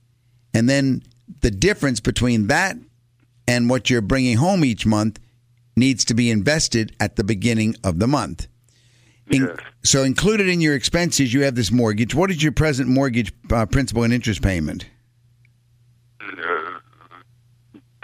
[0.54, 1.02] And then
[1.40, 2.76] the difference between that
[3.48, 5.18] and what you're bringing home each month
[5.76, 8.46] needs to be invested at the beginning of the month.
[9.30, 9.56] In- Yes.
[9.82, 12.12] So included in your expenses, you have this mortgage.
[12.14, 14.86] What is your present mortgage uh, principal and interest payment?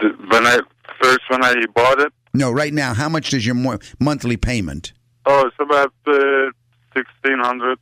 [0.00, 0.58] Th- When I
[1.02, 4.92] first when I bought it, No, right now, how much does your mo- monthly payment?
[5.26, 6.50] oh, it's about uh,
[6.94, 7.78] sixteen hundred.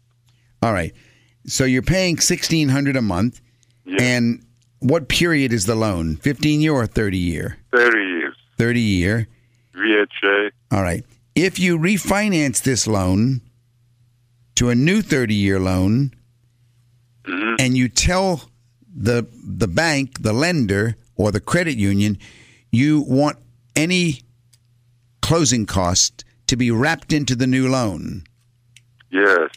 [0.62, 0.92] All right.
[1.46, 3.40] So you're paying sixteen hundred a month,
[3.84, 4.02] Yeah.
[4.02, 4.44] and
[4.80, 6.16] what period is the loan?
[6.16, 7.58] Fifteen year or thirty year?
[7.72, 8.36] Thirty years.
[8.58, 9.28] Thirty year.
[9.74, 10.50] FHA.
[10.72, 11.04] All right.
[11.34, 13.40] If you refinance this loan
[14.56, 16.12] to a new 30 year loan
[17.24, 17.54] mm-hmm.
[17.58, 18.50] and you tell
[18.94, 22.18] the the bank, the lender or the credit union
[22.70, 23.36] you want
[23.74, 24.20] any
[25.22, 28.24] closing cost to be wrapped into the new loan,
[29.10, 29.50] Yes.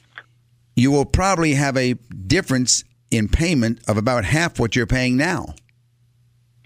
[0.76, 1.93] you will probably have a
[2.28, 2.84] difference
[3.14, 5.53] in payment of about half what you're paying now.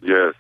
[0.02, 0.34] Yes.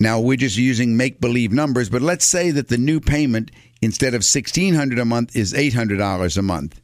[0.00, 3.50] Now we're just using make believe numbers, but let's say that the new payment
[3.80, 6.80] instead of sixteen hundred a month is eight hundred dollars a month.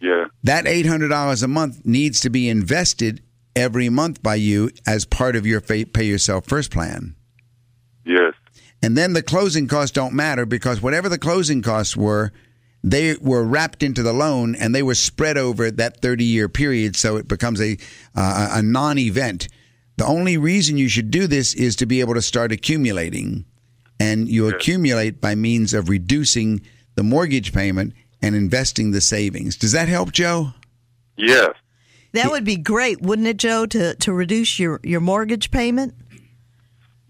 [0.00, 0.26] Yeah.
[0.42, 3.22] That eight hundred dollars a month needs to be invested
[3.54, 7.14] every month by you as part of your pay yourself first plan.
[8.04, 8.34] Yes.
[8.82, 12.32] And then the closing costs don't matter because whatever the closing costs were,
[12.82, 16.96] they were wrapped into the loan and they were spread over that 30 year period.
[16.96, 17.76] So it becomes a,
[18.14, 19.48] uh, a non event.
[19.96, 23.44] The only reason you should do this is to be able to start accumulating.
[24.00, 26.62] And you accumulate by means of reducing
[26.96, 29.56] the mortgage payment and investing the savings.
[29.56, 30.54] Does that help, Joe?
[31.16, 31.54] Yes.
[32.12, 35.94] That would be great, wouldn't it, Joe, to, to reduce your, your mortgage payment?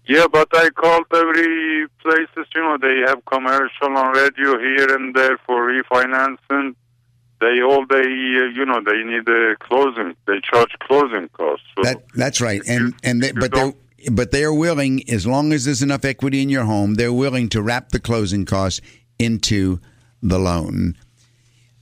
[0.05, 5.15] Yeah, but I called every places, you know, they have commercial on radio here and
[5.15, 6.75] there for refinancing.
[7.39, 10.15] They all they, uh, you know, they need a closing.
[10.27, 11.65] They charge closing costs.
[11.75, 13.73] So That that's right, and and they, but they
[14.11, 17.49] but they are willing, as long as there's enough equity in your home, they're willing
[17.49, 18.81] to wrap the closing costs
[19.19, 19.79] into
[20.21, 20.97] the loan.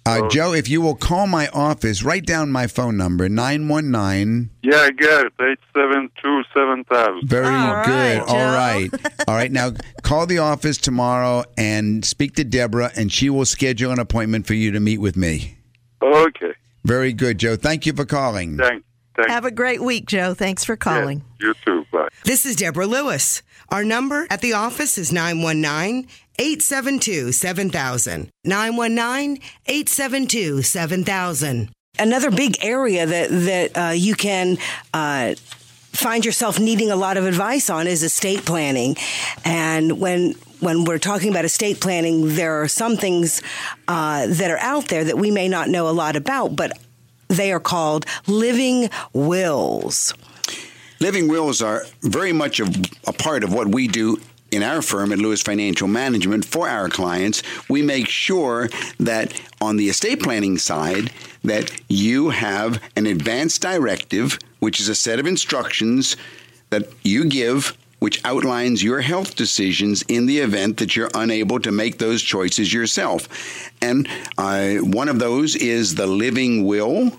[0.03, 3.91] Uh, Joe, if you will call my office, write down my phone number nine one
[3.91, 4.49] nine.
[4.63, 5.33] yeah, I get it.
[5.39, 7.27] Eight seven two seven thousand.
[7.29, 7.91] Very All good.
[7.91, 8.53] right, All Joe.
[8.55, 8.89] right.
[9.27, 9.51] All right.
[9.51, 14.47] Now call the office tomorrow and speak to Deborah, and she will schedule an appointment
[14.47, 15.57] for you to meet with me.
[16.01, 16.53] Okay.
[16.83, 17.55] Very good, Joe.
[17.55, 18.57] Thank you for calling.
[18.57, 18.83] Thank.
[19.15, 19.29] Thank.
[19.29, 20.33] Have a great week, Joe.
[20.33, 21.23] Thanks for calling.
[21.39, 21.85] You too.
[21.91, 22.07] Bye.
[22.23, 23.43] This is Deborah Lewis.
[23.69, 26.07] Our number at the office is 919
[26.41, 28.31] 872 7000.
[28.43, 31.69] 919 872 7000.
[31.99, 34.57] Another big area that, that uh, you can.
[34.93, 35.35] Uh,
[35.91, 38.95] find yourself needing a lot of advice on is estate planning
[39.43, 40.31] and when
[40.61, 43.41] when we're talking about estate planning there are some things
[43.89, 46.79] uh, that are out there that we may not know a lot about but
[47.27, 50.13] they are called living wills
[51.01, 52.71] Living wills are very much a,
[53.07, 54.21] a part of what we do
[54.51, 57.41] in our firm at Lewis Financial Management for our clients.
[57.69, 61.11] We make sure that on the estate planning side
[61.43, 66.17] that you have an advance directive, which is a set of instructions
[66.69, 71.71] that you give which outlines your health decisions in the event that you're unable to
[71.71, 73.69] make those choices yourself.
[73.79, 74.07] And
[74.39, 77.11] uh, one of those is the living will.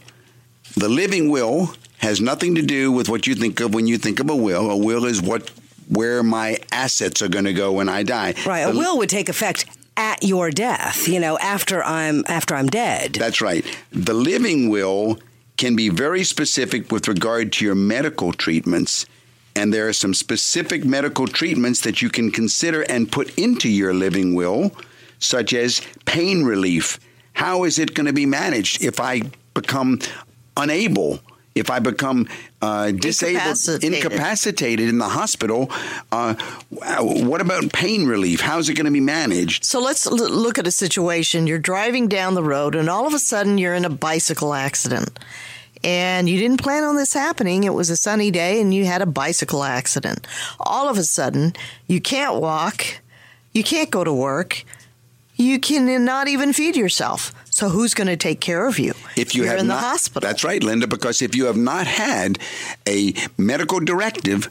[0.77, 4.19] The living will has nothing to do with what you think of when you think
[4.19, 4.73] of a will.
[4.73, 5.53] A will is what
[5.93, 8.35] where my assets are going to go when I die.
[8.47, 8.61] Right.
[8.61, 9.67] A will would take effect
[9.97, 13.13] at your death, you know, after I'm after I'm dead.
[13.13, 13.65] That's right.
[13.91, 15.19] The living will
[15.59, 19.05] can be very specific with regard to your medical treatments.
[19.55, 23.93] And there are some specific medical treatments that you can consider and put into your
[23.93, 24.73] living will,
[25.19, 26.99] such as pain relief.
[27.35, 29.23] How is it going to be managed if I
[29.53, 30.01] become
[30.57, 31.21] unable
[31.55, 32.29] if I become
[32.61, 33.95] uh, disabled, Incapacitated.
[34.05, 35.71] incapacitated in the hospital,
[36.11, 36.35] uh,
[37.01, 38.41] what about pain relief?
[38.41, 39.65] How's it going to be managed?
[39.65, 41.47] So let's l- look at a situation.
[41.47, 45.19] You're driving down the road, and all of a sudden, you're in a bicycle accident.
[45.85, 47.65] And you didn't plan on this happening.
[47.65, 50.27] It was a sunny day, and you had a bicycle accident.
[50.61, 51.55] All of a sudden,
[51.89, 52.85] you can't walk,
[53.53, 54.65] you can't go to work,
[55.37, 57.33] you can not even feed yourself.
[57.53, 58.95] So who's going to take care of you?
[59.15, 60.27] If you You're have in not, the hospital.
[60.27, 62.39] That's right, Linda, because if you have not had
[62.89, 64.49] a medical directive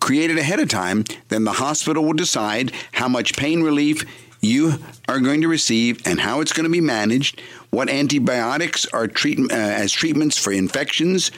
[0.00, 4.04] created ahead of time, then the hospital will decide how much pain relief
[4.42, 4.74] you
[5.08, 9.38] are going to receive and how it's going to be managed, what antibiotics are treat,
[9.50, 11.30] uh, as treatments for infections.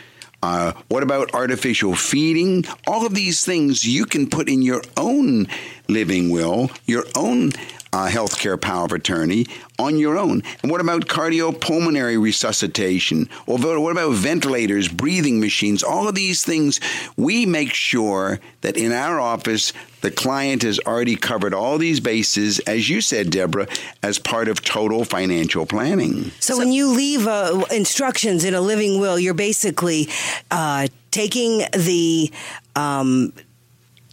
[0.43, 2.65] Uh, what about artificial feeding?
[2.89, 5.47] All of these things you can put in your own
[5.89, 7.53] living will, your own
[7.93, 9.47] uh, healthcare power of attorney
[9.79, 10.43] on your own.
[10.63, 13.29] And what about cardiopulmonary resuscitation?
[13.47, 15.83] Or what about ventilators, breathing machines?
[15.83, 16.81] All of these things,
[17.17, 22.61] we make sure that in our office, the client has already covered all these bases,
[22.61, 23.67] as you said, Deborah,
[24.03, 26.31] as part of total financial planning.
[26.39, 30.09] So, when you leave uh, instructions in a living will, you're basically
[30.51, 32.31] uh, taking the
[32.77, 33.33] um,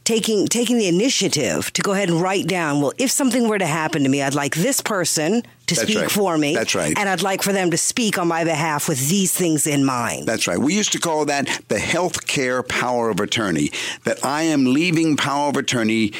[0.05, 2.79] taking taking the initiative to go ahead and write down.
[2.79, 6.01] Well, if something were to happen to me, I'd like this person to That's speak
[6.01, 6.11] right.
[6.11, 6.53] for me.
[6.53, 6.97] That's right.
[6.97, 10.27] And I'd like for them to speak on my behalf with these things in mind.
[10.27, 10.59] That's right.
[10.59, 13.71] We used to call that the health care power of attorney,
[14.05, 16.13] that I am leaving power of attorney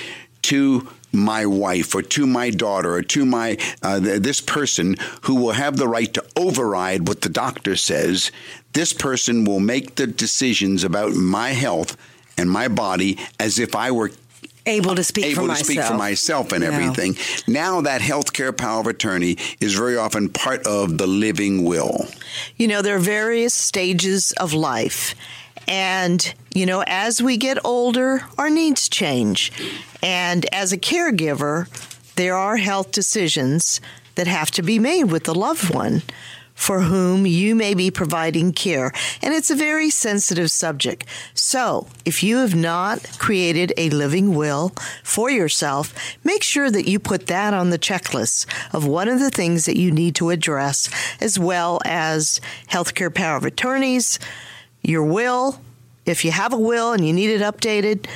[0.44, 5.36] to my wife or to my daughter or to my uh, th- this person who
[5.36, 8.32] will have the right to override what the doctor says.
[8.74, 11.96] This person will make the decisions about my health
[12.38, 14.12] and my body as if I were
[14.66, 15.66] able to speak able for to myself.
[15.66, 17.16] speak for myself and everything.
[17.48, 22.08] Now that healthcare power of attorney is very often part of the living will.
[22.58, 25.16] You know, there are various stages of life.
[25.68, 29.52] And, you know, as we get older, our needs change.
[30.02, 31.68] And as a caregiver,
[32.16, 33.82] there are health decisions
[34.16, 36.02] that have to be made with the loved one
[36.56, 38.92] for whom you may be providing care.
[39.22, 41.06] And it's a very sensitive subject.
[41.34, 45.94] So, if you have not created a living will for yourself,
[46.24, 49.78] make sure that you put that on the checklist of one of the things that
[49.78, 50.90] you need to address,
[51.22, 52.40] as well as
[52.70, 54.18] healthcare power of attorneys,
[54.82, 55.60] your will.
[56.06, 58.08] If you have a will and you need it updated,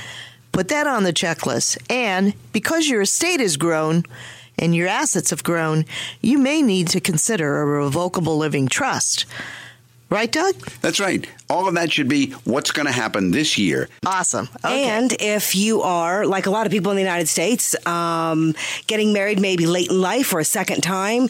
[0.52, 1.76] put that on the checklist.
[1.90, 4.04] And because your estate has grown,
[4.60, 5.84] and your assets have grown,
[6.20, 9.26] you may need to consider a revocable living trust.
[10.10, 10.56] Right, Doug?
[10.80, 11.24] That's right.
[11.48, 13.88] All of that should be what's going to happen this year.
[14.04, 14.48] Awesome.
[14.64, 14.84] Okay.
[14.86, 18.56] And if you are, like a lot of people in the United States, um,
[18.88, 21.28] getting married maybe late in life or a second time,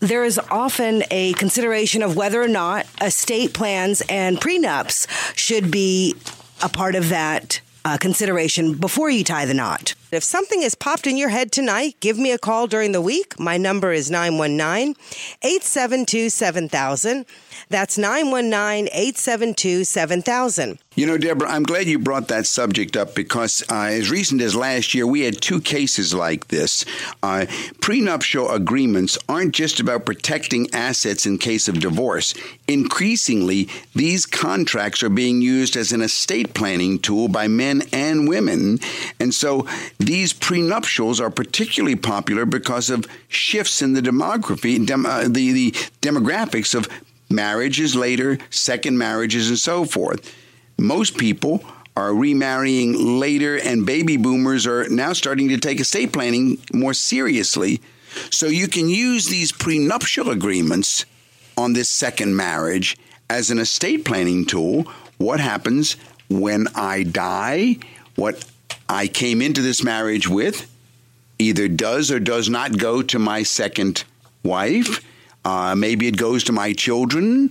[0.00, 5.06] there is often a consideration of whether or not estate plans and prenups
[5.36, 6.14] should be
[6.62, 9.94] a part of that uh, consideration before you tie the knot.
[10.12, 13.40] If something has popped in your head tonight, give me a call during the week.
[13.40, 14.94] My number is 919
[15.40, 17.24] 872 7000.
[17.70, 20.78] That's 919 872 7000.
[20.94, 24.54] You know, Deborah, I'm glad you brought that subject up because uh, as recent as
[24.54, 26.84] last year, we had two cases like this.
[27.22, 27.46] Uh,
[27.80, 32.34] prenuptial agreements aren't just about protecting assets in case of divorce.
[32.68, 38.78] Increasingly, these contracts are being used as an estate planning tool by men and women.
[39.18, 39.66] And so
[40.04, 45.70] these prenuptials are particularly popular because of shifts in the demography, dem- uh, the, the
[46.00, 46.88] demographics of
[47.30, 50.34] marriages later, second marriages, and so forth
[50.82, 51.64] most people
[51.96, 57.80] are remarrying later, and baby boomers are now starting to take estate planning more seriously.
[58.30, 61.04] So you can use these prenuptial agreements
[61.56, 62.96] on this second marriage
[63.28, 64.82] as an estate planning tool.
[65.18, 65.96] What happens
[66.28, 67.76] when I die?
[68.16, 68.44] What
[68.92, 70.70] I came into this marriage with
[71.38, 74.04] either does or does not go to my second
[74.44, 75.02] wife.
[75.44, 77.50] Uh, maybe it goes to my children.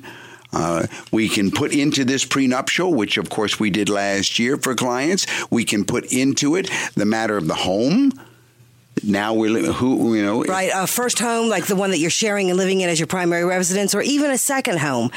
[0.53, 4.75] Uh, we can put into this prenuptial, which of course we did last year for
[4.75, 5.25] clients.
[5.49, 8.11] We can put into it the matter of the home.
[9.03, 12.49] Now we're who you know Right, a first home like the one that you're sharing
[12.49, 15.11] and living in as your primary residence, or even a second home.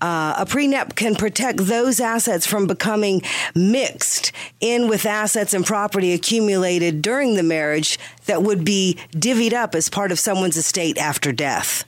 [0.00, 3.22] Uh, a prenup can protect those assets from becoming
[3.54, 9.74] mixed in with assets and property accumulated during the marriage that would be divvied up
[9.74, 11.84] as part of someone's estate after death.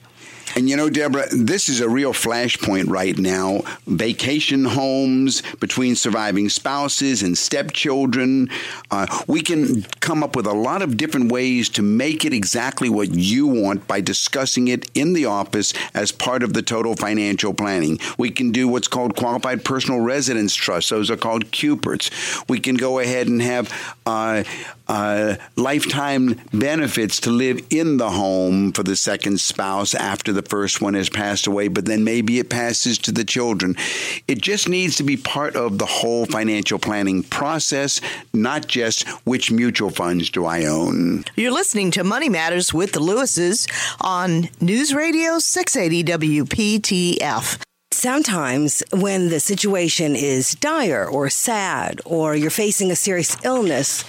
[0.59, 3.61] And you know, Deborah, this is a real flashpoint right now.
[3.87, 8.49] Vacation homes between surviving spouses and stepchildren.
[8.91, 12.89] Uh, we can come up with a lot of different ways to make it exactly
[12.89, 17.53] what you want by discussing it in the office as part of the total financial
[17.53, 17.97] planning.
[18.17, 20.89] We can do what's called qualified personal residence trusts.
[20.89, 22.49] Those are called QPRTs.
[22.49, 23.71] We can go ahead and have
[24.05, 24.43] uh,
[24.89, 30.81] uh, lifetime benefits to live in the home for the second spouse after the first
[30.81, 33.75] one has passed away, but then maybe it passes to the children.
[34.27, 38.01] It just needs to be part of the whole financial planning process,
[38.33, 41.25] not just which mutual funds do I own.
[41.35, 43.67] You're listening to Money Matters with the Lewises
[44.01, 46.03] on News Radio 680
[46.43, 54.03] WPTF sometimes when the situation is dire or sad or you're facing a serious illness,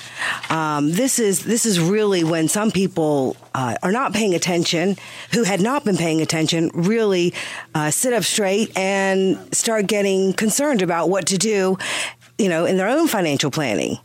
[0.50, 4.96] um, this is this is really when some people uh, are not paying attention,
[5.32, 7.32] who had not been paying attention, really
[7.74, 11.78] uh, sit up straight and start getting concerned about what to do,
[12.38, 13.98] you know, in their own financial planning.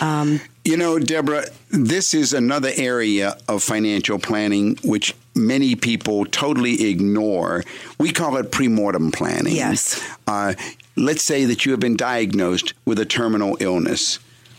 [0.00, 6.90] Um, you know, Deborah, this is another area of financial planning which many people totally
[6.90, 7.64] ignore.
[7.98, 9.54] We call it premortem planning.
[9.54, 10.02] Yes.
[10.26, 10.54] Uh,
[10.96, 14.18] let's say that you have been diagnosed with a terminal illness.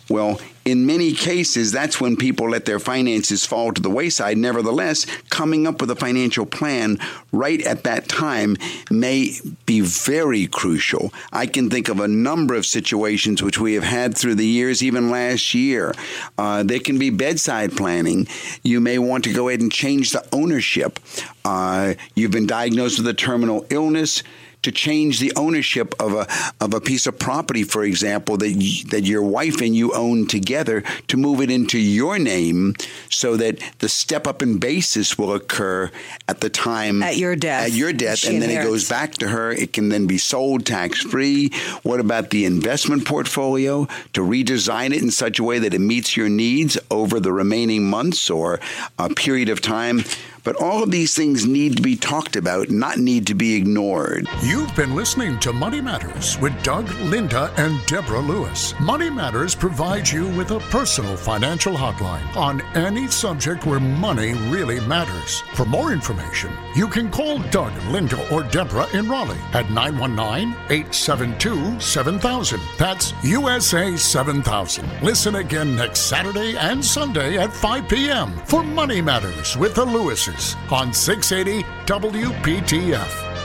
[0.10, 4.38] Well, in many cases, that's when people let their finances fall to the wayside.
[4.38, 6.98] Nevertheless, coming up with a financial plan
[7.32, 8.58] right at that time
[8.92, 11.14] may be very crucial.
[11.32, 14.84] I can think of a number of situations which we have had through the years,
[14.84, 15.94] even last year.
[16.38, 18.28] Uh, there can be bedside planning.
[18.64, 21.00] You may want to go ahead and change the ownership.
[21.46, 24.24] Uh, you've been diagnosed with a terminal illness
[24.64, 26.28] to change the ownership of a
[26.60, 30.28] of a piece of property, for example, that you, that your wife and you own
[30.28, 32.74] together, to move it into your name,
[33.10, 35.92] so that the step up in basis will occur
[36.28, 37.68] at the time at your death.
[37.68, 38.68] At your death, she and then inherits.
[38.68, 39.52] it goes back to her.
[39.52, 41.50] It can then be sold tax free.
[41.84, 46.18] What about the investment portfolio to redesign it in such a way that it meets
[46.18, 48.60] your needs over the remaining months or
[48.98, 50.04] a period of time?
[50.48, 54.30] But all of these things need to be talked about, not need to be ignored.
[54.42, 58.74] You've been listening to Money Matters with Doug, Linda, and Deborah Lewis.
[58.80, 64.80] Money Matters provides you with a personal financial hotline on any subject where money really
[64.88, 65.42] matters.
[65.54, 71.78] For more information, you can call Doug, Linda, or Deborah in Raleigh at 919 872
[71.82, 72.62] 7000.
[72.78, 75.04] That's USA 7000.
[75.04, 78.32] Listen again next Saturday and Sunday at 5 p.m.
[78.46, 80.37] for Money Matters with the Lewises
[80.72, 83.37] on 680 WPTF.